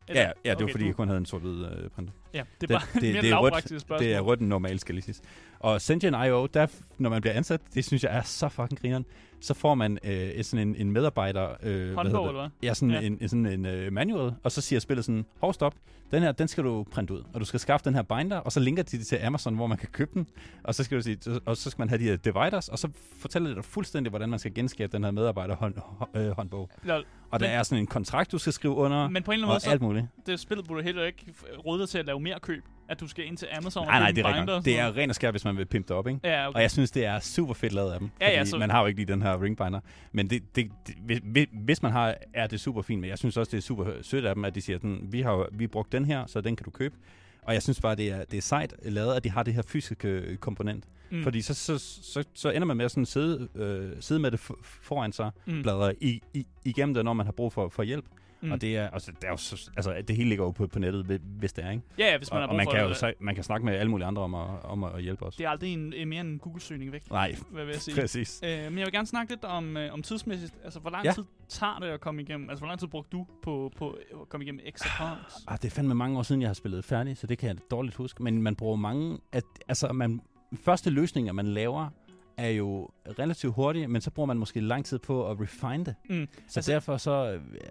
[0.08, 0.18] farve?
[0.20, 2.12] Ja, ja, det var Okay, fordi, du- jeg kun havde en sort-hvid uh, printer.
[2.34, 3.64] Ja, det er bare det- det, mere det er rødt.
[3.64, 3.98] spørgsmål.
[3.98, 5.22] Det er rødt normalt, skal lige siges.
[5.60, 6.66] Og Sentient.io, der,
[6.98, 9.04] når man bliver ansat, det synes jeg er så fucking grineren,
[9.42, 11.48] så får man øh, sådan en, en medarbejder...
[11.62, 12.50] Øh, Håndbog, eller hvad?
[12.62, 13.00] Ja, sådan Ja.
[13.00, 15.74] en, en, sådan en uh, manual, og så siger spillet sådan, hov stop,
[16.10, 18.52] den her, den skal du printe ud, og du skal skaffe den her binder, og
[18.52, 20.26] så linker de det til Amazon, hvor man kan købe den,
[20.64, 22.88] og så skal du sige, og så skal man have de her dividers, og så
[23.18, 25.74] fortæller det dig fuldstændig, hvordan man skal genskabe den her medarbejder hånd,
[26.16, 26.70] øh, håndbog.
[26.84, 27.04] Lol.
[27.30, 29.46] Og der Men- er sådan en kontrakt, du skal skrive under, Men på en eller
[29.46, 30.06] anden måde, så alt muligt.
[30.26, 31.26] det spillet burde heller ikke
[31.66, 32.64] råde dig til at lave mere køb.
[32.92, 34.96] At du skal ind til Amazon Nej, nej, købe det er binder og Det er
[34.96, 36.20] ren og skær, hvis man vil pimpe det op, ikke?
[36.24, 36.54] Ja, okay.
[36.56, 38.10] Og jeg synes, det er super fedt lavet af dem.
[38.20, 39.80] Ja, ja, så- Man har jo ikke lige den her ringbinder.
[40.12, 40.70] Men det, det,
[41.08, 43.00] det, hvis- man har, er det super fint.
[43.00, 45.20] Men jeg synes også, det er super sødt af dem, at de siger, sådan, vi
[45.20, 46.94] har vi har brugt den her, så den kan du købe.
[47.42, 49.62] Og jeg synes bare, det er, det er sejt lavet, at de har det her
[49.66, 50.84] fysiske komponent.
[51.10, 51.22] Mm.
[51.22, 54.40] Fordi så, så, så, så ender man med at sådan sidde, øh, sidde med det
[54.82, 55.62] foran sig, mm.
[55.62, 58.04] bladre i, i, igennem det, når man har brug for, for hjælp.
[58.42, 58.52] Mm.
[58.52, 60.78] Og det er, altså, det er jo så, altså, det hele ligger jo på, på
[60.78, 61.82] nettet, hvi- hvis det er, ikke?
[61.98, 62.96] Ja, ja, hvis man og, har og brug man for kan jo det.
[62.96, 65.36] så, man kan snakke med alle mulige andre om at, om at hjælpe os.
[65.36, 68.00] Det er aldrig en, en mere en Google-søgning væk, Nej, hvad vil jeg sige.
[68.00, 68.40] præcis.
[68.44, 70.54] Øh, men jeg vil gerne snakke lidt om, øh, om tidsmæssigt.
[70.64, 71.12] Altså, hvor lang Ja.
[71.12, 72.50] tid tager det at komme igennem?
[72.50, 75.34] Altså, hvor lang tid brugte du på, på at komme igennem X accounts?
[75.48, 77.56] Ah, det er fandme mange år siden, jeg har spillet færdig, så det kan jeg
[77.70, 78.22] dårligt huske.
[78.22, 79.18] Men man bruger mange...
[79.32, 80.20] At, altså, man,
[80.64, 81.88] første løsninger, man laver,
[82.36, 85.94] er jo relativt hurtige, men så bruger man måske lang tid på at refine det.
[86.10, 86.28] Mm.
[86.48, 87.10] Så Altså- derfor så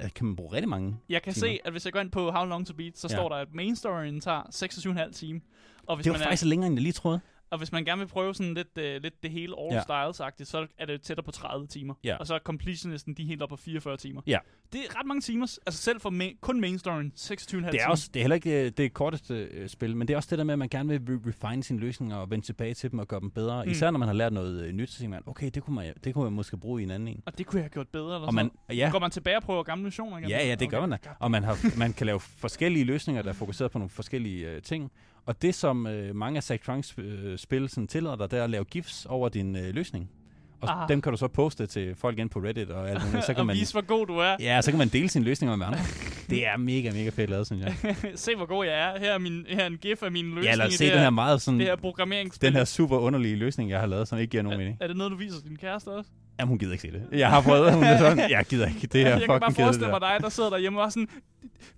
[0.04, 0.98] øh, kan man bruge rigtig mange.
[1.10, 1.48] Jeg kan timer.
[1.48, 3.16] se, at hvis jeg går ind på How Long To Beat, så Ja.
[3.16, 5.40] står der, at main storyen tager 26,5 timer.
[5.88, 7.20] Og hvis, Det var man er, faktisk længere, end jeg lige troede.
[7.52, 9.82] Og hvis man gerne vil prøve sådan lidt, uh, lidt det hele all Ja.
[9.82, 11.94] styles-agtigt, så er det tættere på 30 timer.
[12.04, 12.18] Ja.
[12.18, 14.22] Og så er completionisten, de er helt op på 44 timer.
[14.28, 14.38] Ja.
[14.74, 15.58] Det er ret mange timer.
[15.66, 18.66] Altså selv for ma- kun main storyen, 26,5 Det er, også, det er heller ikke
[18.66, 20.90] øh, det korteste øh, spil, men det er også det der med, at man gerne
[21.00, 23.66] vil re- refine sine løsninger og vende tilbage til dem og gøre dem bedre.
[23.66, 23.72] Mm.
[23.72, 25.94] Især når man har lært noget øh, nyt, så tænker man, okay, det kunne, man,
[26.04, 27.24] det kunne jeg måske bruge i en anden en.
[27.26, 28.80] Og det kunne jeg have gjort bedre, eller Og man, noget.
[28.80, 30.30] ja, Går man tilbage og prøver gamle missioner igen?
[30.30, 30.98] Ja, ja, det gør man da.
[31.20, 34.62] Og man, har, man kan lave forskellige løsninger, der er fokuseret på nogle forskellige øh,
[34.62, 34.92] ting.
[35.26, 38.50] Og det, som øh, mange af Zachtrons øh, spil sådan tillader dig, det er at
[38.50, 40.10] lave gifs over din øh, løsning.
[40.62, 40.82] Og Ah.
[40.84, 40.90] ah.
[40.90, 43.26] dem kan du så poste til folk ind på Reddit og alt muligt.
[43.26, 44.36] Så kan og man, vise, hvor god du er.
[44.40, 45.80] ja, så kan man dele sine løsninger med andre.
[46.30, 47.96] det er mega, mega fedt lavet, synes jeg.
[48.16, 49.00] Se, hvor god jeg er.
[49.00, 50.86] Her er, min, her er en gif af min løsning Ja, lad os i se
[50.86, 52.48] den her her, meget sådan, det her programmeringsspil.
[52.48, 54.78] den her super underlige løsning, jeg har lavet, som ikke giver nogen er, mening.
[54.82, 56.10] er det noget, du viser din kæreste også?
[56.40, 57.04] Jamen, hun gider ikke se det.
[57.12, 58.88] Jeg har prøvet, hun er sådan, jeg gider ikke.
[58.88, 61.08] Det er jeg kan bare forestille mig dig, der sidder derhjemme og sådan,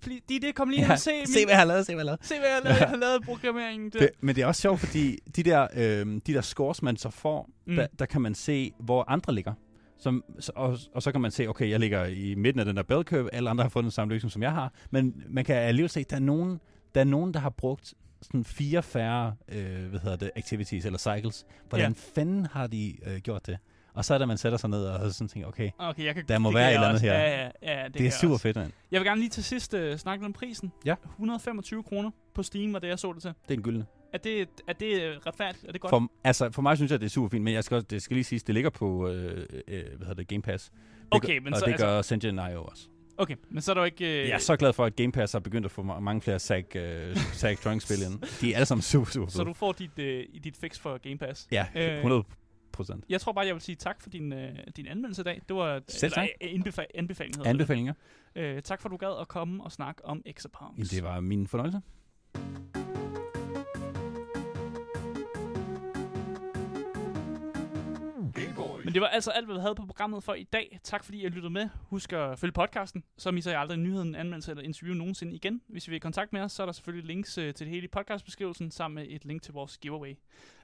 [0.02, 1.96] "Fordi- de det, kom lige hen og se, min, se, hvad jeg har lavet, se,
[1.96, 2.26] hvad jeg har lavet.
[2.26, 3.90] se, hvad jeg har lavet, jeg har lavet programmeringen.
[3.90, 4.00] Det.
[4.02, 7.10] Det, men det er også sjovt, fordi de der, øh, de der scores, man så
[7.10, 7.76] får, Mm.
[7.76, 9.54] der, der kan man se, hvor andre ligger.
[9.98, 12.76] Som, så- og, og så kan man se, okay, jeg ligger i midten af den
[12.78, 14.74] der bell curve, alle andre har fået den samme løsning, som jeg har.
[14.92, 16.60] Men man kan alligevel se, at der er nogen,
[16.96, 21.00] der, er nogen, der har brugt sådan fire færre øh, hvad hedder det, activities eller
[21.00, 21.46] cycles.
[21.70, 22.22] Hvordan Ja.
[22.22, 23.58] fanden har de øh, gjort det?
[23.96, 26.26] Og så er det, man sætter sig ned og sådan tænker, okay, Okay, jeg kan,
[26.28, 27.14] Der må det være et eller andet her.
[27.14, 27.50] Ja, ja,
[27.82, 28.44] ja, det, det, er super også.
[28.44, 28.72] fedt, mand.
[28.92, 30.72] Jeg vil gerne lige til sidst uh, snakke om prisen.
[30.86, 30.96] Ja.
[31.12, 33.32] 125 kroner på Steam var det, jeg så det til.
[33.48, 33.86] Det er en gyldne.
[34.14, 35.66] Er det, er det øh, retfærdigt?
[35.68, 35.90] Er det godt?
[35.90, 38.02] For, altså, for mig synes jeg, det er super fint, men jeg skal, også, det
[38.02, 40.66] skal lige siges, det ligger på øh, øh, hvad hedder det, Game Pass.
[40.70, 40.74] Det
[41.12, 42.88] Okay, gør, men og så- det altså- gør Sentient IO også.
[43.18, 44.22] Okay, men så er der jo ikke...
[44.22, 46.22] Øh, Jeg er så glad for, at Game Pass har begyndt at få ma- mange
[46.22, 46.82] flere Zach, uh,
[47.34, 48.22] Zach spil ind.
[48.42, 49.46] De er alle sammen super, super Så fede.
[49.46, 51.48] du får dit, øh, dit fix for Game Pass.
[51.52, 52.24] Ja, Øh, 100
[52.74, 53.06] procent.
[53.10, 55.42] Jeg tror bare, jeg vil sige tak for din, øh, din anmeldelse i dag.
[55.48, 56.28] Det var Selv tak.
[56.44, 57.48] øh, indbefa- anbefaling.
[57.48, 57.94] Anbefalinger?
[58.36, 58.42] det.
[58.42, 60.90] Øh, tak for, at du gad at komme og snakke om Exapounds.
[60.90, 61.82] Det var min fornøjelse.
[68.94, 70.80] Men det var altså alt, hvad vi havde på programmet for i dag.
[70.84, 71.70] Tak fordi I lyttede med.
[71.82, 75.62] Husk at følge podcasten, så misser jeg aldrig nyheden, anmeldelse eller interview nogensinde igen.
[75.68, 77.74] Hvis I vil i kontakt med os, så er der selvfølgelig links øh, til det
[77.74, 80.16] hele i podcastbeskrivelsen, sammen med et link til vores giveaway.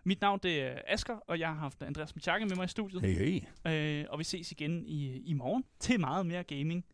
[0.03, 3.01] Mit navn det er Asker, og jeg har haft Andreas Michakke med mig i studiet.
[3.01, 4.01] Hey, hey.
[4.01, 6.85] Øh, og vi ses igen i, i morgen til meget mere gaming.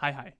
[0.00, 0.32] Hej hej.